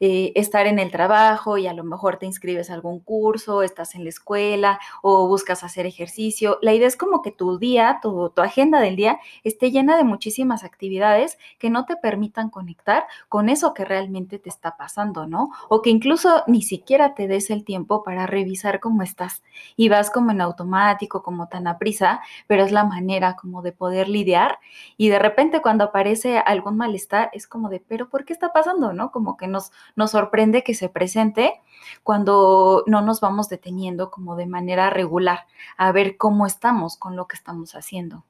Eh, 0.00 0.30
estar 0.36 0.68
en 0.68 0.78
el 0.78 0.92
trabajo 0.92 1.58
y 1.58 1.66
a 1.66 1.72
lo 1.72 1.82
mejor 1.82 2.18
te 2.18 2.26
inscribes 2.26 2.70
a 2.70 2.74
algún 2.74 3.00
curso, 3.00 3.62
estás 3.62 3.96
en 3.96 4.04
la 4.04 4.10
escuela 4.10 4.78
o 5.02 5.26
buscas 5.26 5.64
hacer 5.64 5.86
ejercicio. 5.86 6.58
La 6.62 6.72
idea 6.72 6.86
es 6.86 6.96
como 6.96 7.20
que 7.20 7.32
tu 7.32 7.58
día, 7.58 7.98
tu, 8.00 8.30
tu 8.30 8.40
agenda 8.40 8.80
del 8.80 8.94
día 8.94 9.18
esté 9.42 9.72
llena 9.72 9.96
de 9.96 10.04
muchísimas 10.04 10.62
actividades 10.62 11.36
que 11.58 11.68
no 11.68 11.84
te 11.84 11.96
permitan 11.96 12.48
conectar 12.48 13.06
con 13.28 13.48
eso 13.48 13.74
que 13.74 13.84
realmente 13.84 14.38
te 14.38 14.48
está 14.48 14.76
pasando, 14.76 15.26
¿no? 15.26 15.50
O 15.68 15.82
que 15.82 15.90
incluso 15.90 16.44
ni 16.46 16.62
siquiera 16.62 17.14
te 17.14 17.26
des 17.26 17.50
el 17.50 17.64
tiempo 17.64 18.04
para 18.04 18.26
revisar 18.26 18.78
cómo 18.78 19.02
estás 19.02 19.42
y 19.76 19.88
vas 19.88 20.10
como 20.10 20.30
en 20.30 20.40
automático, 20.40 21.24
como 21.24 21.48
tan 21.48 21.66
a 21.66 21.76
prisa, 21.78 22.20
pero 22.46 22.62
es 22.64 22.70
la 22.70 22.84
manera 22.84 23.34
como 23.34 23.62
de 23.62 23.72
poder 23.72 24.08
lidiar 24.08 24.60
y 24.96 25.08
de 25.08 25.18
repente 25.18 25.60
cuando 25.60 25.84
aparece 25.84 26.38
algún 26.38 26.76
malestar 26.76 27.30
es 27.32 27.48
como 27.48 27.68
de, 27.68 27.80
pero 27.80 28.08
¿por 28.08 28.24
qué 28.24 28.32
está 28.32 28.52
pasando, 28.52 28.92
no? 28.92 29.10
Como 29.10 29.36
que 29.36 29.48
nos 29.96 30.12
sorprende 30.12 30.62
que 30.62 30.74
se 30.74 30.88
presente 30.88 31.60
cuando 32.02 32.84
no 32.86 33.02
nos 33.02 33.20
vamos 33.20 33.48
deteniendo 33.48 34.10
como 34.10 34.36
de 34.36 34.46
manera 34.46 34.90
regular 34.90 35.46
a 35.76 35.92
ver 35.92 36.16
cómo 36.16 36.46
estamos 36.46 36.96
con 36.96 37.16
lo 37.16 37.26
que 37.26 37.36
estamos 37.36 37.74
haciendo. 37.74 38.24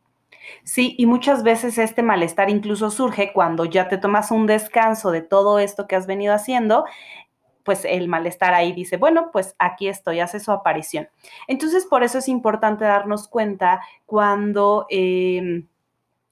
Sí, 0.63 0.95
y 0.99 1.07
muchas 1.07 1.43
veces 1.43 1.79
este 1.79 2.03
malestar 2.03 2.51
incluso 2.51 2.91
surge 2.91 3.33
cuando 3.33 3.65
ya 3.65 3.89
te 3.89 3.99
tomas 3.99 4.31
un 4.31 4.47
descanso 4.47 5.11
de 5.11 5.21
todo 5.21 5.59
esto 5.59 5.87
que 5.87 5.97
has 5.97 6.07
venido 6.07 6.35
haciendo, 6.35 6.85
pues 7.65 7.85
el 7.85 8.09
malestar 8.09 8.55
ahí 8.55 8.73
dice, 8.73 8.97
bueno, 8.97 9.31
pues 9.31 9.55
aquí 9.59 9.89
estoy, 9.89 10.21
hace 10.21 10.41
su 10.41 10.53
aparición. 10.53 11.09
Entonces, 11.49 11.85
por 11.85 12.03
eso 12.03 12.19
es 12.19 12.29
importante 12.29 12.85
darnos 12.85 13.29
cuenta 13.29 13.81
cuando... 14.07 14.87
Eh, 14.91 15.65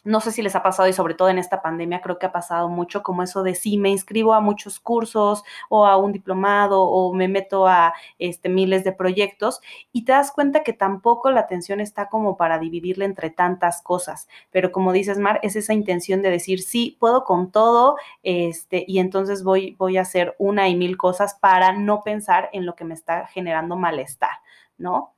no 0.07 0.21
sé 0.21 0.31
si 0.31 0.41
les 0.41 0.55
ha 0.55 0.63
pasado 0.63 0.89
y 0.89 0.93
sobre 0.93 1.15
todo 1.15 1.29
en 1.29 1.39
esta 1.39 1.61
pandemia 1.61 2.01
creo 2.01 2.19
que 2.19 2.27
ha 2.27 2.33
pasado 2.33 2.69
mucho 2.69 3.03
como 3.03 3.25
eso 3.25 3.43
de 3.43 3.57
si 3.57 3.77
me 3.77 3.91
inscribo 3.91 4.35
a 4.35 4.41
muchos 4.41 4.79
cursos 4.79 5.43
o 5.69 5.85
a 5.85 5.97
un 5.97 6.13
diplomado 6.13 6.83
o 6.83 7.13
me 7.13 7.27
meto 7.27 7.67
a 7.67 7.93
este, 8.19 8.49
miles 8.49 8.85
de 8.85 8.93
proyectos 8.93 9.61
y 9.93 10.05
te 10.05 10.13
das 10.13 10.31
cuenta 10.31 10.63
que 10.63 10.73
tampoco 10.73 11.31
la 11.33 11.41
atención 11.41 11.81
está 11.81 12.09
como 12.09 12.37
para 12.37 12.59
dividirla 12.61 13.05
entre 13.05 13.31
tantas 13.31 13.83
cosas. 13.83 14.29
Pero 14.53 14.71
como 14.71 14.93
dices, 14.93 15.19
Mar, 15.19 15.41
es 15.43 15.57
esa 15.57 15.75
intención 15.75 16.23
de 16.23 16.31
decir, 16.31 16.63
sí, 16.63 16.97
puedo 17.01 17.25
con 17.25 17.51
todo 17.51 17.97
este, 18.23 18.85
y 18.87 19.01
entonces 19.01 19.43
voy, 19.43 19.75
voy 19.77 19.97
a 19.99 20.03
hacer 20.03 20.37
una 20.39 20.69
y 20.69 20.77
mil 20.77 20.97
cosas 20.97 21.35
para 21.35 21.73
no 21.73 22.03
pensar 22.05 22.49
en 22.53 22.65
lo 22.65 22.77
que 22.77 22.85
me 22.85 22.95
está 22.95 23.27
generando 23.27 23.77
malestar, 23.77 24.39
¿no? 24.79 25.15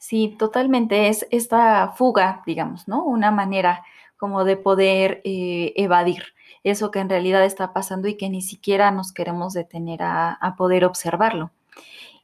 Sí, 0.00 0.34
totalmente. 0.38 1.08
Es 1.08 1.26
esta 1.30 1.90
fuga, 1.92 2.42
digamos, 2.46 2.88
¿no? 2.88 3.04
Una 3.04 3.30
manera 3.30 3.84
como 4.16 4.44
de 4.44 4.56
poder 4.56 5.20
eh, 5.24 5.74
evadir 5.76 6.22
eso 6.64 6.90
que 6.90 7.00
en 7.00 7.10
realidad 7.10 7.44
está 7.44 7.74
pasando 7.74 8.08
y 8.08 8.16
que 8.16 8.30
ni 8.30 8.40
siquiera 8.40 8.90
nos 8.92 9.12
queremos 9.12 9.52
detener 9.52 10.02
a, 10.02 10.32
a 10.32 10.56
poder 10.56 10.86
observarlo. 10.86 11.50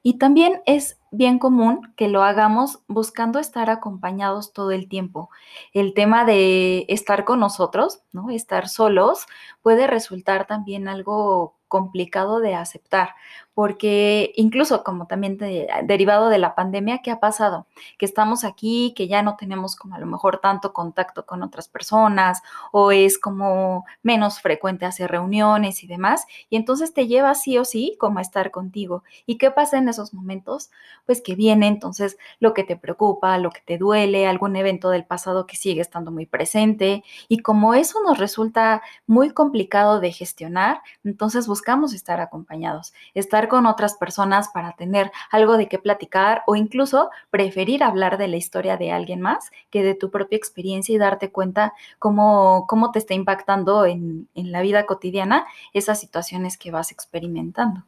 Y 0.03 0.15
también 0.19 0.63
es 0.67 0.99
bien 1.11 1.39
común 1.39 1.93
que 1.97 2.09
lo 2.09 2.23
hagamos 2.23 2.81
buscando 2.89 3.39
estar 3.39 3.71
acompañados 3.71 4.53
todo 4.53 4.71
el 4.73 4.89
tiempo. 4.89 5.31
El 5.73 5.95
tema 5.95 6.25
de 6.25 6.85
estar 6.89 7.25
con 7.25 7.41
nosotros, 7.41 8.01
¿no? 8.13 8.31
Estar 8.31 8.69
solos 8.69 9.27
puede 9.63 9.87
resultar 9.87 10.47
también 10.47 10.89
algo 10.89 11.55
complicado 11.69 12.39
de 12.39 12.55
aceptar, 12.55 13.17
porque 13.53 14.33
incluso 14.37 14.85
como 14.85 15.09
también 15.09 15.37
derivado 15.83 16.29
de 16.29 16.39
la 16.39 16.55
pandemia, 16.55 17.01
¿qué 17.03 17.11
ha 17.11 17.19
pasado? 17.19 17.67
Que 17.99 18.07
estamos 18.07 18.45
aquí, 18.45 18.95
que 18.97 19.09
ya 19.09 19.23
no 19.23 19.35
tenemos 19.37 19.75
como 19.75 19.97
a 19.97 19.99
lo 19.99 20.07
mejor 20.07 20.39
tanto 20.39 20.73
contacto 20.73 21.27
con 21.27 21.43
otras 21.43 21.67
personas 21.67 22.41
o 22.71 22.93
es 22.93 23.19
como 23.19 23.85
menos 24.05 24.41
frecuente 24.41 24.87
hacer 24.87 25.11
reuniones 25.11 25.83
y 25.83 25.89
demás, 25.89 26.25
y 26.51 26.57
entonces 26.57 26.95
te 26.95 27.09
lleva 27.09 27.35
sí 27.35 27.59
o 27.59 27.65
sí 27.65 27.97
como 27.99 28.21
a 28.21 28.23
estar 28.23 28.53
contigo. 28.53 29.03
¿Y 29.27 29.37
qué 29.37 29.51
pasa 29.51 29.77
en 29.79 29.89
esos 29.89 30.15
momentos? 30.15 30.71
Pues 31.07 31.23
que 31.23 31.35
viene 31.35 31.69
entonces 31.69 32.19
lo 32.41 32.53
que 32.53 32.65
te 32.65 32.77
preocupa, 32.77 33.39
lo 33.39 33.51
que 33.51 33.61
te 33.65 33.79
duele, 33.79 34.27
algún 34.27 34.57
evento 34.57 34.91
del 34.91 35.05
pasado 35.05 35.47
que 35.47 35.57
sigue 35.57 35.81
estando 35.81 36.11
muy 36.11 36.27
presente, 36.27 37.05
y 37.29 37.39
como 37.39 37.75
eso 37.75 38.03
nos 38.03 38.19
resulta 38.19 38.83
muy 39.07 39.31
complicado 39.31 40.01
de 40.01 40.13
gestionar, 40.13 40.83
entonces 41.05 41.47
buscamos 41.47 41.95
estar 41.95 42.21
acompañados, 42.21 42.93
estar 43.15 43.49
con 43.49 43.67
otras 43.67 43.95
personas 43.95 44.49
para 44.49 44.73
tener 44.73 45.11
algo 45.31 45.57
de 45.57 45.69
qué 45.69 45.79
platicar 45.79 46.43
o 46.47 46.57
incluso 46.57 47.11
preferir 47.31 47.83
hablar 47.83 48.19
de 48.19 48.29
la 48.29 48.37
historia 48.37 48.77
de 48.77 48.93
alguien 48.93 49.21
más 49.21 49.51
que 49.71 49.83
de 49.83 49.95
tu 49.95 50.11
propia 50.11 50.37
experiencia 50.37 50.95
y 50.95 50.99
darte 50.99 51.31
cuenta 51.31 51.73
cómo, 51.99 52.67
cómo 52.69 52.91
te 52.91 52.99
está 52.99 53.15
impactando 53.15 53.87
en, 53.87 54.29
en 54.35 54.53
la 54.53 54.63
vida 54.63 54.87
cotidiana 54.87 55.47
esas 55.73 56.01
situaciones 56.01 56.59
que 56.59 56.71
vas 56.71 56.91
experimentando. 56.93 57.85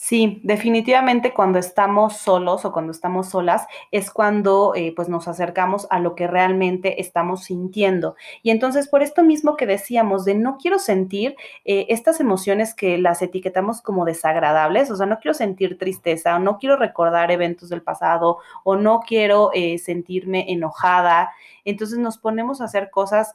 Sí, 0.00 0.40
definitivamente 0.44 1.34
cuando 1.34 1.58
estamos 1.58 2.18
solos 2.18 2.64
o 2.64 2.72
cuando 2.72 2.92
estamos 2.92 3.30
solas 3.30 3.66
es 3.90 4.12
cuando 4.12 4.72
eh, 4.76 4.92
pues 4.94 5.08
nos 5.08 5.26
acercamos 5.26 5.88
a 5.90 5.98
lo 5.98 6.14
que 6.14 6.28
realmente 6.28 7.00
estamos 7.00 7.42
sintiendo. 7.42 8.14
Y 8.44 8.50
entonces 8.50 8.86
por 8.88 9.02
esto 9.02 9.24
mismo 9.24 9.56
que 9.56 9.66
decíamos 9.66 10.24
de 10.24 10.36
no 10.36 10.56
quiero 10.56 10.78
sentir 10.78 11.34
eh, 11.64 11.86
estas 11.88 12.20
emociones 12.20 12.74
que 12.74 12.96
las 12.96 13.22
etiquetamos 13.22 13.82
como 13.82 14.04
desagradables, 14.04 14.88
o 14.92 14.94
sea, 14.96 15.06
no 15.06 15.18
quiero 15.18 15.34
sentir 15.34 15.76
tristeza 15.78 16.36
o 16.36 16.38
no 16.38 16.58
quiero 16.58 16.76
recordar 16.76 17.32
eventos 17.32 17.68
del 17.68 17.82
pasado 17.82 18.38
o 18.62 18.76
no 18.76 19.00
quiero 19.00 19.50
eh, 19.52 19.78
sentirme 19.78 20.44
enojada. 20.52 21.32
Entonces 21.64 21.98
nos 21.98 22.18
ponemos 22.18 22.60
a 22.60 22.64
hacer 22.66 22.90
cosas, 22.90 23.34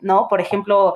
¿no? 0.00 0.28
Por 0.28 0.40
ejemplo, 0.40 0.94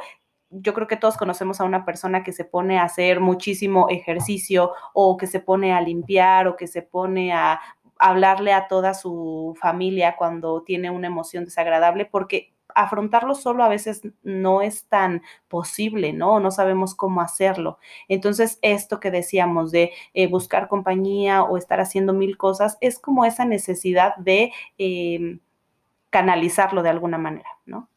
yo 0.61 0.75
creo 0.75 0.87
que 0.87 0.97
todos 0.97 1.17
conocemos 1.17 1.61
a 1.61 1.65
una 1.65 1.85
persona 1.85 2.23
que 2.23 2.33
se 2.33 2.45
pone 2.45 2.79
a 2.79 2.85
hacer 2.85 3.21
muchísimo 3.21 3.89
ejercicio 3.89 4.73
o 4.93 5.17
que 5.17 5.27
se 5.27 5.41
pone 5.41 5.73
a 5.73 5.81
limpiar 5.81 6.47
o 6.47 6.57
que 6.57 6.67
se 6.67 6.83
pone 6.83 7.33
a 7.33 7.61
hablarle 7.99 8.53
a 8.53 8.69
toda 8.69 8.95
su 8.95 9.57
familia 9.61 10.17
cuando 10.17 10.63
tiene 10.63 10.91
una 10.91 11.09
emoción 11.09 11.45
desagradable 11.45 12.07
porque 12.07 12.55
afrontarlo 12.75 13.35
solo 13.35 13.63
a 13.63 13.69
veces 13.69 14.03
no 14.23 14.63
es 14.63 14.87
tan 14.87 15.23
posible, 15.49 16.13
¿no? 16.13 16.41
No 16.41 16.51
sabemos 16.51 16.95
cómo 16.95 17.21
hacerlo. 17.21 17.79
Entonces, 18.09 18.59
esto 18.63 19.01
que 19.01 19.11
decíamos 19.11 19.71
de 19.71 19.93
eh, 20.13 20.27
buscar 20.27 20.69
compañía 20.69 21.43
o 21.45 21.57
estar 21.57 21.81
haciendo 21.81 22.13
mil 22.13 22.37
cosas, 22.37 22.77
es 22.81 22.99
como 22.99 23.25
esa 23.25 23.45
necesidad 23.45 24.17
de 24.17 24.53
em, 24.79 25.41
canalizarlo 26.11 26.83
de 26.83 26.91
alguna 26.91 27.19
manera, 27.19 27.49
¿no? 27.65 27.89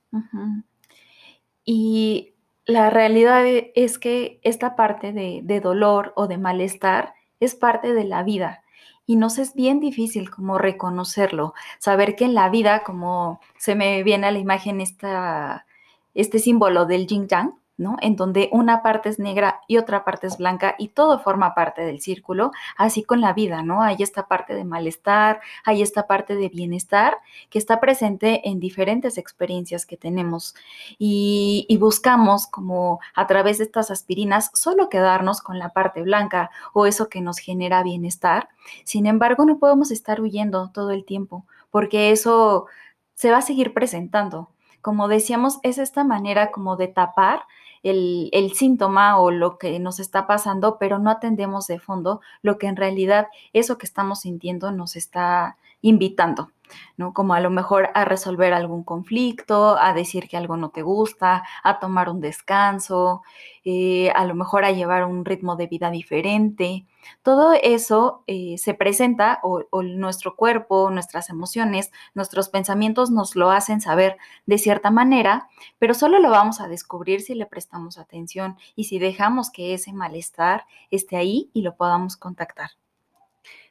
Y 1.66 2.34
la 2.68 2.90
realidad 2.90 3.46
e, 3.48 3.72
es 3.76 3.98
que 3.98 4.40
esta 4.44 4.76
parte 4.76 5.14
de, 5.14 5.60
dolor 5.62 6.14
o 6.16 6.28
de 6.28 6.38
malestar 6.38 7.16
es 7.40 7.56
parte 7.56 7.94
de 7.94 8.04
la 8.04 8.24
vida 8.24 8.64
y 9.06 9.16
nos 9.16 9.38
es 9.40 9.56
bien 9.56 9.80
difícil 9.80 10.30
como 10.30 10.58
reconocerlo, 10.58 11.54
saber 11.80 12.16
que 12.16 12.26
en 12.26 12.34
la 12.34 12.50
vida, 12.50 12.84
como 12.84 13.40
se 13.58 13.74
me 13.74 14.04
viene 14.04 14.28
a 14.28 14.32
la 14.32 14.40
imagen 14.40 14.82
esta, 14.82 15.66
este 16.14 16.40
símbolo 16.40 16.86
del 16.86 17.08
yin 17.08 17.28
yang, 17.28 17.54
en 18.02 18.16
donde 18.16 18.50
una 18.52 18.82
parte 18.82 19.10
es 19.10 19.20
negra 19.20 19.62
y 19.68 19.78
otra 19.78 20.04
parte 20.04 20.28
es 20.28 20.38
blanca 20.38 20.76
y 20.80 20.90
todo 20.90 21.20
forma 21.20 21.54
parte 21.54 21.84
del 21.84 22.02
círculo, 22.02 22.52
así 22.76 23.04
con 23.04 23.22
la 23.22 23.34
vida, 23.34 23.62
¿no? 23.62 23.84
Hay 23.84 23.98
esta 24.00 24.28
parte 24.28 24.56
de 24.56 24.64
malestar, 24.64 25.42
hay 25.64 25.82
esta 25.82 26.08
parte 26.08 26.36
de 26.36 26.50
bienestar 26.50 27.18
que 27.50 27.60
está 27.60 27.80
presente 27.80 28.50
en 28.50 28.60
diferentes 28.60 29.18
experiencias 29.18 29.86
que 29.86 29.98
tenemos 29.98 30.56
y, 30.98 31.66
y 31.70 31.78
buscamos 31.78 32.48
como 32.48 33.00
a 33.16 33.28
través 33.28 33.60
de 33.60 33.66
estas 33.66 33.92
aspirinas 33.92 34.50
solo 34.54 34.90
quedarnos 34.90 35.42
con 35.42 35.60
la 35.60 35.70
parte 35.70 36.02
blanca 36.02 36.50
o 36.74 36.88
eso 36.88 37.10
que 37.10 37.22
nos 37.22 37.38
genera 37.38 37.84
bienestar. 37.84 38.50
Sin 38.84 39.06
embargo, 39.06 39.46
no 39.46 39.60
podemos 39.60 39.92
estar 39.92 40.20
huyendo 40.20 40.72
todo 40.74 40.92
el 40.92 41.06
tiempo 41.06 41.46
porque 41.70 42.12
eso 42.12 42.66
se 43.14 43.32
va 43.32 43.38
a 43.38 43.42
seguir 43.42 43.74
presentando. 43.74 44.50
Como 44.82 45.08
decíamos, 45.08 45.60
es 45.64 45.80
esta 45.80 46.04
manera 46.04 46.52
como 46.52 46.76
de 46.76 46.88
tapar 46.88 47.42
el, 47.90 48.52
síntoma 48.54 49.20
o 49.20 49.32
lo 49.32 49.58
que 49.58 49.80
nos 49.80 50.00
está 50.00 50.28
pasando, 50.28 50.78
pero 50.80 51.00
no 51.00 51.10
atendemos 51.10 51.68
de 51.68 51.80
fondo 51.80 52.22
lo 52.42 52.58
que 52.58 52.68
en 52.68 52.76
realidad 52.76 53.28
eso 53.54 53.78
que 53.78 53.86
estamos 53.86 54.22
sintiendo 54.22 54.72
nos 54.72 54.96
está 54.96 55.58
invitando. 55.82 56.52
¿No? 56.98 57.14
Como 57.14 57.34
a 57.34 57.40
lo 57.40 57.50
mejor 57.50 57.90
a 57.94 58.06
resolver 58.06 58.54
algún 58.54 58.84
conflicto, 58.84 59.78
a 59.78 59.94
decir 59.94 60.28
que 60.28 60.38
algo 60.38 60.58
no 60.58 60.70
te 60.70 60.82
gusta, 60.82 61.44
a 61.64 61.80
tomar 61.80 62.10
un 62.10 62.22
descanso, 62.22 63.22
eh, 63.64 64.12
a 64.12 64.26
lo 64.26 64.36
mejor 64.36 64.66
a 64.66 64.72
llevar 64.72 65.06
un 65.06 65.26
ritmo 65.26 65.56
de 65.56 65.68
vida 65.68 65.92
diferente. 65.92 66.86
Todo 67.22 67.54
eso 67.54 68.24
eh, 68.28 68.58
se 68.58 68.74
presenta 68.74 69.40
o, 69.44 69.64
nuestro 69.84 70.36
cuerpo, 70.36 70.90
nuestras 70.90 71.30
emociones, 71.30 71.92
nuestros 72.14 72.50
pensamientos 72.50 73.12
nos 73.12 73.36
lo 73.36 73.52
hacen 73.52 73.82
saber 73.82 74.18
de 74.46 74.58
cierta 74.58 74.92
manera, 74.92 75.50
pero 75.80 75.94
solo 75.94 76.20
lo 76.20 76.30
vamos 76.30 76.62
a 76.62 76.68
descubrir 76.68 77.22
si 77.22 77.36
le 77.36 77.46
prestamos 77.46 77.98
atención 77.98 78.58
y 78.76 78.86
si 78.86 79.00
dejamos 79.00 79.50
que 79.50 79.74
ese 79.74 79.94
malestar 79.94 80.66
esté 80.92 81.18
ahí 81.18 81.50
y 81.54 81.62
lo 81.62 81.76
podamos 81.76 82.18
contactar. 82.18 82.72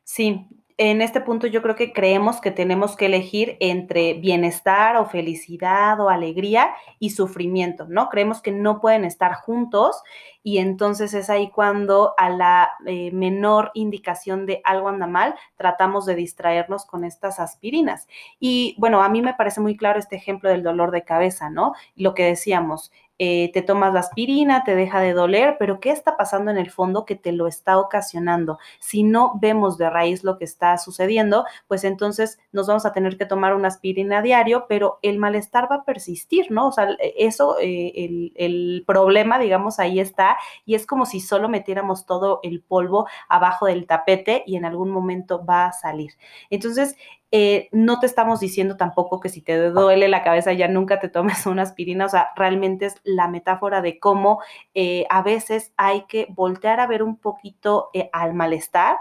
Sí, 0.04 0.46
en 0.78 1.00
este 1.00 1.22
punto 1.22 1.46
yo 1.46 1.62
creo 1.62 1.74
que 1.74 1.92
creemos 1.92 2.40
que 2.40 2.50
tenemos 2.50 2.96
que 2.96 3.06
elegir 3.06 3.56
entre 3.60 4.14
bienestar 4.14 4.96
o 4.96 5.06
felicidad 5.06 5.98
o 6.00 6.10
alegría 6.10 6.70
y 6.98 7.10
sufrimiento, 7.10 7.86
¿no? 7.88 8.10
Creemos 8.10 8.42
que 8.42 8.52
no 8.52 8.80
pueden 8.80 9.04
estar 9.04 9.34
juntos 9.34 10.02
y 10.46 10.58
entonces 10.58 11.12
es 11.12 11.28
ahí 11.28 11.50
cuando 11.50 12.14
a 12.16 12.30
la 12.30 12.70
eh, 12.86 13.10
menor 13.10 13.72
indicación 13.74 14.46
de 14.46 14.60
algo 14.62 14.88
anda 14.88 15.08
mal, 15.08 15.34
tratamos 15.56 16.06
de 16.06 16.14
distraernos 16.14 16.86
con 16.86 17.02
estas 17.02 17.40
aspirinas. 17.40 18.06
Y 18.38 18.76
bueno, 18.78 19.02
a 19.02 19.08
mí 19.08 19.22
me 19.22 19.34
parece 19.34 19.60
muy 19.60 19.76
claro 19.76 19.98
este 19.98 20.14
ejemplo 20.14 20.48
del 20.48 20.62
dolor 20.62 20.92
de 20.92 21.02
cabeza, 21.02 21.50
¿no? 21.50 21.72
Lo 21.96 22.14
que 22.14 22.22
decíamos, 22.22 22.92
eh, 23.18 23.50
te 23.54 23.62
tomas 23.62 23.94
la 23.94 24.00
aspirina, 24.00 24.62
te 24.64 24.74
deja 24.74 25.00
de 25.00 25.14
doler, 25.14 25.56
pero 25.58 25.80
¿qué 25.80 25.90
está 25.90 26.18
pasando 26.18 26.50
en 26.50 26.58
el 26.58 26.70
fondo 26.70 27.06
que 27.06 27.16
te 27.16 27.32
lo 27.32 27.46
está 27.46 27.78
ocasionando? 27.78 28.58
Si 28.78 29.04
no 29.04 29.38
vemos 29.40 29.78
de 29.78 29.88
raíz 29.88 30.22
lo 30.22 30.36
que 30.36 30.44
está 30.44 30.76
sucediendo, 30.76 31.46
pues 31.66 31.84
entonces 31.84 32.38
nos 32.52 32.66
vamos 32.66 32.84
a 32.84 32.92
tener 32.92 33.16
que 33.16 33.24
tomar 33.24 33.54
una 33.54 33.68
aspirina 33.68 34.18
a 34.18 34.22
diario, 34.22 34.66
pero 34.68 34.98
el 35.00 35.18
malestar 35.18 35.66
va 35.70 35.76
a 35.76 35.84
persistir, 35.84 36.50
¿no? 36.50 36.68
O 36.68 36.72
sea, 36.72 36.90
e, 37.00 37.14
eso, 37.16 37.56
eh, 37.58 37.92
el, 37.96 38.32
el 38.36 38.84
problema, 38.86 39.38
digamos, 39.38 39.78
ahí 39.78 39.98
está, 39.98 40.35
y 40.64 40.74
es 40.74 40.86
como 40.86 41.06
si 41.06 41.20
solo 41.20 41.48
metiéramos 41.48 42.06
todo 42.06 42.40
el 42.42 42.62
polvo 42.62 43.06
abajo 43.28 43.66
del 43.66 43.86
tapete 43.86 44.42
y 44.46 44.56
en 44.56 44.64
algún 44.64 44.90
momento 44.90 45.44
va 45.44 45.66
a 45.66 45.72
salir. 45.72 46.12
Entonces, 46.50 46.96
eh, 47.32 47.68
no 47.72 47.98
te 47.98 48.06
estamos 48.06 48.38
diciendo 48.40 48.76
tampoco 48.76 49.18
que 49.20 49.28
si 49.28 49.42
te 49.42 49.70
duele 49.70 50.08
la 50.08 50.22
cabeza 50.22 50.52
ya 50.52 50.68
nunca 50.68 51.00
te 51.00 51.08
tomes 51.08 51.44
una 51.46 51.62
aspirina, 51.62 52.06
o 52.06 52.08
sea, 52.08 52.30
realmente 52.36 52.86
es 52.86 53.00
la 53.04 53.28
metáfora 53.28 53.82
de 53.82 53.98
cómo 53.98 54.40
eh, 54.74 55.06
a 55.10 55.22
veces 55.22 55.72
hay 55.76 56.06
que 56.06 56.26
voltear 56.30 56.80
a 56.80 56.86
ver 56.86 57.02
un 57.02 57.16
poquito 57.16 57.90
eh, 57.94 58.10
al 58.12 58.34
malestar 58.34 58.96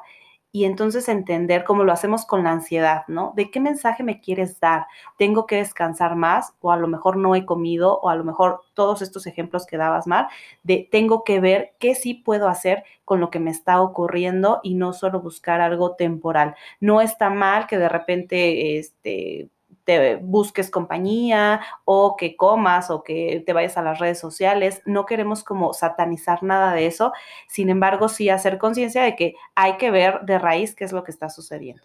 y 0.55 0.63
entonces 0.63 1.09
entender 1.09 1.65
cómo 1.65 1.83
lo 1.83 1.91
hacemos 1.91 2.25
con 2.25 2.45
la 2.45 2.51
ansiedad, 2.51 3.03
¿no? 3.09 3.33
¿De 3.35 3.51
qué 3.51 3.59
mensaje 3.59 4.03
me 4.03 4.21
quieres 4.21 4.57
dar? 4.61 4.85
¿Tengo 5.17 5.45
que 5.47 5.57
descansar 5.57 6.15
más? 6.15 6.53
O 6.61 6.71
a 6.71 6.77
lo 6.77 6.87
mejor 6.87 7.17
no 7.17 7.35
he 7.35 7.45
comido, 7.45 7.99
o 7.99 8.07
a 8.07 8.15
lo 8.15 8.23
mejor 8.23 8.61
todos 8.73 9.01
estos 9.01 9.27
ejemplos 9.27 9.65
que 9.65 9.75
dabas, 9.75 10.07
Mar, 10.07 10.29
de 10.63 10.87
tengo 10.89 11.25
que 11.25 11.41
ver 11.41 11.73
qué 11.77 11.93
sí 11.93 12.13
puedo 12.13 12.47
hacer 12.47 12.85
con 13.03 13.19
lo 13.19 13.31
que 13.31 13.41
me 13.41 13.51
está 13.51 13.81
ocurriendo 13.81 14.61
y 14.63 14.75
no 14.75 14.93
solo 14.93 15.19
buscar 15.19 15.59
algo 15.59 15.95
temporal. 15.97 16.55
No 16.79 17.01
está 17.01 17.29
mal 17.29 17.67
que 17.67 17.77
de 17.77 17.89
repente, 17.89 18.79
este, 18.79 19.49
te 19.85 20.15
busques 20.15 20.69
compañía 20.69 21.61
o 21.85 22.17
que 22.17 22.35
comas 22.35 22.89
o 22.89 23.03
que 23.03 23.43
te 23.45 23.53
vayas 23.53 23.77
a 23.77 23.81
las 23.81 23.99
redes 23.99 24.19
sociales. 24.19 24.81
No 24.85 25.05
queremos 25.05 25.43
como 25.43 25.73
satanizar 25.73 26.43
nada 26.43 26.73
de 26.73 26.87
eso. 26.87 27.13
Sin 27.47 27.69
embargo, 27.69 28.09
sí 28.09 28.29
hacer 28.29 28.57
conciencia 28.57 29.03
de 29.03 29.15
que 29.15 29.35
hay 29.53 29.77
que 29.77 29.91
ver 29.91 30.21
de 30.21 30.39
raíz 30.39 30.75
qué 30.75 30.83
es 30.83 30.91
lo 30.91 31.03
que 31.03 31.11
está 31.11 31.29
sucediendo. 31.29 31.83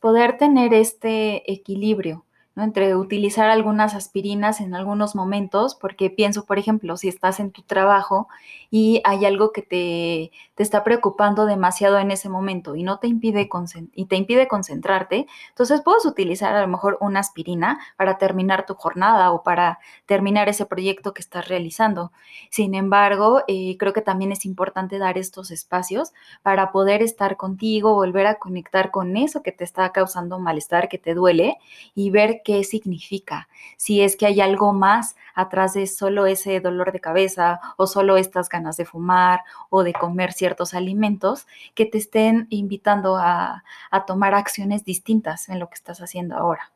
Poder 0.00 0.38
tener 0.38 0.72
este 0.72 1.50
equilibrio 1.52 2.24
entre 2.62 2.96
utilizar 2.96 3.50
algunas 3.50 3.94
aspirinas 3.94 4.60
en 4.60 4.74
algunos 4.74 5.14
momentos, 5.14 5.74
porque 5.74 6.10
pienso, 6.10 6.44
por 6.44 6.58
ejemplo, 6.58 6.96
si 6.96 7.08
estás 7.08 7.40
en 7.40 7.50
tu 7.50 7.62
trabajo 7.62 8.28
y 8.70 9.00
hay 9.04 9.24
algo 9.24 9.52
que 9.52 9.62
te, 9.62 10.32
te 10.54 10.62
está 10.62 10.84
preocupando 10.84 11.46
demasiado 11.46 11.98
en 11.98 12.10
ese 12.10 12.28
momento 12.28 12.74
y 12.76 12.82
no 12.82 12.98
te 12.98 13.06
impide, 13.06 13.48
y 13.94 14.06
te 14.06 14.16
impide 14.16 14.48
concentrarte, 14.48 15.26
entonces 15.50 15.82
puedes 15.82 16.04
utilizar 16.04 16.54
a 16.54 16.60
lo 16.60 16.68
mejor 16.68 16.98
una 17.00 17.20
aspirina 17.20 17.78
para 17.96 18.18
terminar 18.18 18.66
tu 18.66 18.74
jornada 18.74 19.32
o 19.32 19.42
para 19.42 19.78
terminar 20.06 20.48
ese 20.48 20.66
proyecto 20.66 21.14
que 21.14 21.22
estás 21.22 21.48
realizando. 21.48 22.12
Sin 22.50 22.74
embargo, 22.74 23.42
eh, 23.46 23.76
creo 23.78 23.92
que 23.92 24.02
también 24.02 24.32
es 24.32 24.44
importante 24.44 24.98
dar 24.98 25.18
estos 25.18 25.50
espacios 25.50 26.12
para 26.42 26.72
poder 26.72 27.02
estar 27.02 27.36
contigo, 27.36 27.94
volver 27.94 28.26
a 28.26 28.36
conectar 28.36 28.90
con 28.90 29.16
eso 29.16 29.42
que 29.42 29.52
te 29.52 29.64
está 29.64 29.90
causando 29.92 30.38
malestar, 30.38 30.88
que 30.88 30.98
te 30.98 31.14
duele 31.14 31.56
y 31.94 32.10
ver 32.10 32.42
qué 32.48 32.64
significa, 32.64 33.46
si 33.76 34.00
es 34.00 34.16
que 34.16 34.24
hay 34.24 34.40
algo 34.40 34.72
más 34.72 35.16
atrás 35.34 35.74
de 35.74 35.86
solo 35.86 36.24
ese 36.24 36.60
dolor 36.60 36.92
de 36.92 37.00
cabeza 37.00 37.60
o 37.76 37.86
solo 37.86 38.16
estas 38.16 38.48
ganas 38.48 38.78
de 38.78 38.86
fumar 38.86 39.42
o 39.68 39.82
de 39.82 39.92
comer 39.92 40.32
ciertos 40.32 40.72
alimentos 40.72 41.46
que 41.74 41.84
te 41.84 41.98
estén 41.98 42.46
invitando 42.48 43.16
a, 43.16 43.64
a 43.90 44.06
tomar 44.06 44.32
acciones 44.32 44.82
distintas 44.82 45.50
en 45.50 45.58
lo 45.58 45.68
que 45.68 45.74
estás 45.74 46.00
haciendo 46.00 46.38
ahora. 46.38 46.72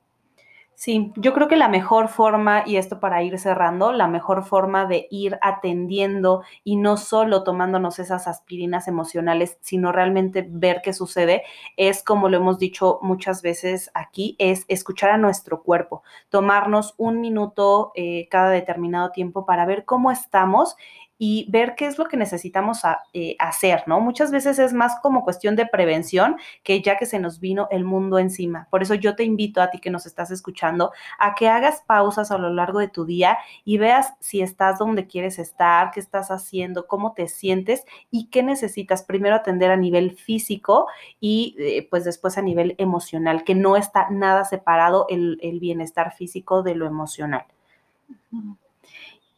Sí, 0.84 1.12
yo 1.14 1.32
creo 1.32 1.46
que 1.46 1.54
la 1.54 1.68
mejor 1.68 2.08
forma, 2.08 2.64
y 2.66 2.74
esto 2.74 2.98
para 2.98 3.22
ir 3.22 3.38
cerrando, 3.38 3.92
la 3.92 4.08
mejor 4.08 4.42
forma 4.42 4.84
de 4.84 5.06
ir 5.12 5.38
atendiendo 5.40 6.42
y 6.64 6.74
no 6.74 6.96
solo 6.96 7.44
tomándonos 7.44 8.00
esas 8.00 8.26
aspirinas 8.26 8.88
emocionales, 8.88 9.58
sino 9.60 9.92
realmente 9.92 10.44
ver 10.50 10.80
qué 10.82 10.92
sucede, 10.92 11.44
es 11.76 12.02
como 12.02 12.28
lo 12.28 12.38
hemos 12.38 12.58
dicho 12.58 12.98
muchas 13.00 13.42
veces 13.42 13.92
aquí, 13.94 14.34
es 14.40 14.64
escuchar 14.66 15.10
a 15.10 15.18
nuestro 15.18 15.62
cuerpo, 15.62 16.02
tomarnos 16.30 16.94
un 16.96 17.20
minuto 17.20 17.92
eh, 17.94 18.26
cada 18.28 18.50
determinado 18.50 19.12
tiempo 19.12 19.46
para 19.46 19.64
ver 19.66 19.84
cómo 19.84 20.10
estamos 20.10 20.74
y 21.24 21.46
ver 21.48 21.76
qué 21.76 21.86
es 21.86 21.98
lo 21.98 22.06
que 22.06 22.16
necesitamos 22.16 22.80
eh, 23.12 23.36
hacer, 23.38 23.84
¿no? 23.86 24.00
Muchas 24.00 24.32
veces 24.32 24.58
es 24.58 24.72
más 24.72 24.98
como 25.00 25.22
cuestión 25.22 25.54
de 25.54 25.66
prevención 25.66 26.34
que 26.64 26.82
ya 26.82 26.96
que 26.96 27.06
se 27.06 27.20
nos 27.20 27.38
vino 27.38 27.68
el 27.70 27.84
mundo 27.84 28.18
encima. 28.18 28.66
Por 28.70 28.82
eso 28.82 28.94
yo 28.94 29.14
te 29.14 29.22
invito 29.22 29.62
a 29.62 29.70
ti 29.70 29.78
que 29.78 29.88
nos 29.88 30.04
estás 30.04 30.32
escuchando 30.32 30.90
a 31.20 31.36
que 31.36 31.48
hagas 31.48 31.84
pausas 31.86 32.32
a 32.32 32.38
lo 32.38 32.52
largo 32.52 32.80
de 32.80 32.88
tu 32.88 33.04
día 33.04 33.38
y 33.64 33.78
veas 33.78 34.14
si 34.18 34.42
estás 34.42 34.80
donde 34.80 35.06
quieres 35.06 35.38
estar, 35.38 35.92
qué 35.92 36.00
estás 36.00 36.32
haciendo, 36.32 36.88
cómo 36.88 37.12
te 37.12 37.28
sientes 37.28 37.84
y 38.10 38.26
qué 38.26 38.42
necesitas 38.42 39.04
primero 39.04 39.36
atender 39.36 39.70
a 39.70 39.76
nivel 39.76 40.16
físico 40.16 40.88
y 41.20 41.54
eh, 41.60 41.86
pues 41.88 42.02
después 42.02 42.36
a 42.36 42.42
nivel 42.42 42.74
emocional, 42.78 43.44
que 43.44 43.54
no 43.54 43.76
está 43.76 44.10
nada 44.10 44.44
separado 44.44 45.06
el, 45.08 45.38
el 45.40 45.60
bienestar 45.60 46.16
físico 46.16 46.64
de 46.64 46.74
lo 46.74 46.84
emocional. 46.84 47.44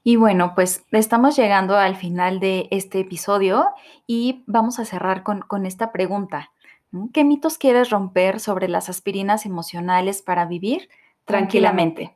Y 0.06 0.16
bueno, 0.16 0.52
pues 0.54 0.84
estamos 0.92 1.34
llegando 1.34 1.76
al 1.76 1.96
final 1.96 2.38
de 2.38 2.68
este 2.70 3.00
episodio 3.00 3.64
y 4.06 4.44
vamos 4.46 4.78
a 4.78 4.84
cerrar 4.84 5.22
con, 5.22 5.64
esta 5.64 5.92
pregunta. 5.92 6.52
¿Qué 7.14 7.24
mitos 7.24 7.56
quieres 7.56 7.88
romper 7.88 8.38
sobre 8.38 8.68
las 8.68 8.90
aspirinas 8.90 9.46
emocionales 9.46 10.20
para 10.20 10.44
vivir 10.44 10.90
tranquilamente? 11.24 12.14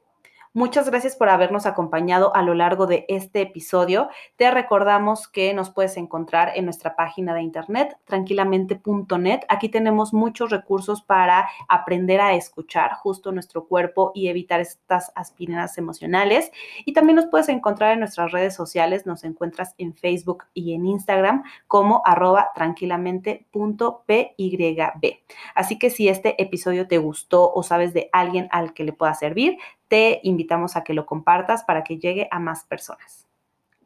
Muchas 0.59 0.91
gracias 0.91 1.15
por 1.15 1.29
habernos 1.29 1.67
acompañado 1.67 2.35
a 2.35 2.43
lo 2.43 2.53
largo 2.53 2.89
de 2.89 3.05
este 3.07 3.43
episodio. 3.43 4.09
Te 4.35 4.51
recordamos 4.51 5.29
que 5.29 5.55
nos 5.55 5.71
puedes 5.71 5.97
encontrar 5.97 6.51
en 6.57 6.65
nuestra 6.65 6.97
página 6.97 7.33
de 7.33 7.43
internet 7.43 7.97
tranquilamente.net. 8.07 9.43
Aquí 9.49 9.69
tenemos 9.69 10.13
muchos 10.13 10.51
recursos 10.51 11.01
para 11.01 11.49
aprender 11.69 12.21
a 12.21 12.35
escuchar 12.35 12.95
justo 12.95 13.31
nuestro 13.31 13.69
cuerpo 13.69 14.11
y 14.17 14.27
evitar 14.27 14.59
estas 14.59 15.13
aspirinas 15.15 15.79
emocionales. 15.79 16.51
Y 16.85 16.93
también 16.93 17.15
nos 17.15 17.27
puedes 17.27 17.49
encontrar 17.51 17.93
en 17.93 18.01
nuestras 18.01 18.33
redes 18.33 18.57
sociales. 18.57 19.07
Nos 19.07 19.23
encuentras 19.23 19.77
en 19.79 19.95
Facebook 19.95 20.43
y 20.55 20.75
en 20.75 20.87
Instagram 20.87 21.45
como 21.69 22.03
arroba 22.05 22.51
tranquilamente.pyb. 22.57 25.19
Así 25.55 25.79
que 25.79 25.91
si 25.91 26.09
este 26.09 26.43
episodio 26.43 26.89
te 26.89 26.99
gustó 26.99 27.53
o 27.53 27.63
sabes 27.63 27.95
de 27.95 28.11
alguien 28.13 28.49
al 28.51 28.75
que 28.75 28.83
le 28.83 28.93
pueda 28.93 29.15
servir, 29.15 29.57
te 29.89 30.21
invitamos 30.23 30.77
a 30.77 30.85
que 30.85 30.95
lo 30.95 31.07
compartas 31.07 31.65
para 31.65 31.83
que 31.83 31.99
llegue 31.99 32.29
a 32.31 32.39
más 32.39 32.65
personas. 32.65 33.27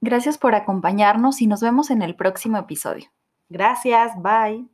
Gracias 0.00 0.36
por 0.36 0.54
acompañarnos 0.54 1.40
y 1.40 1.46
nos 1.46 1.60
vemos 1.60 1.90
en 1.90 2.02
el 2.02 2.16
próximo 2.16 2.58
episodio. 2.58 3.06
Gracias, 3.48 4.12
bye. 4.20 4.66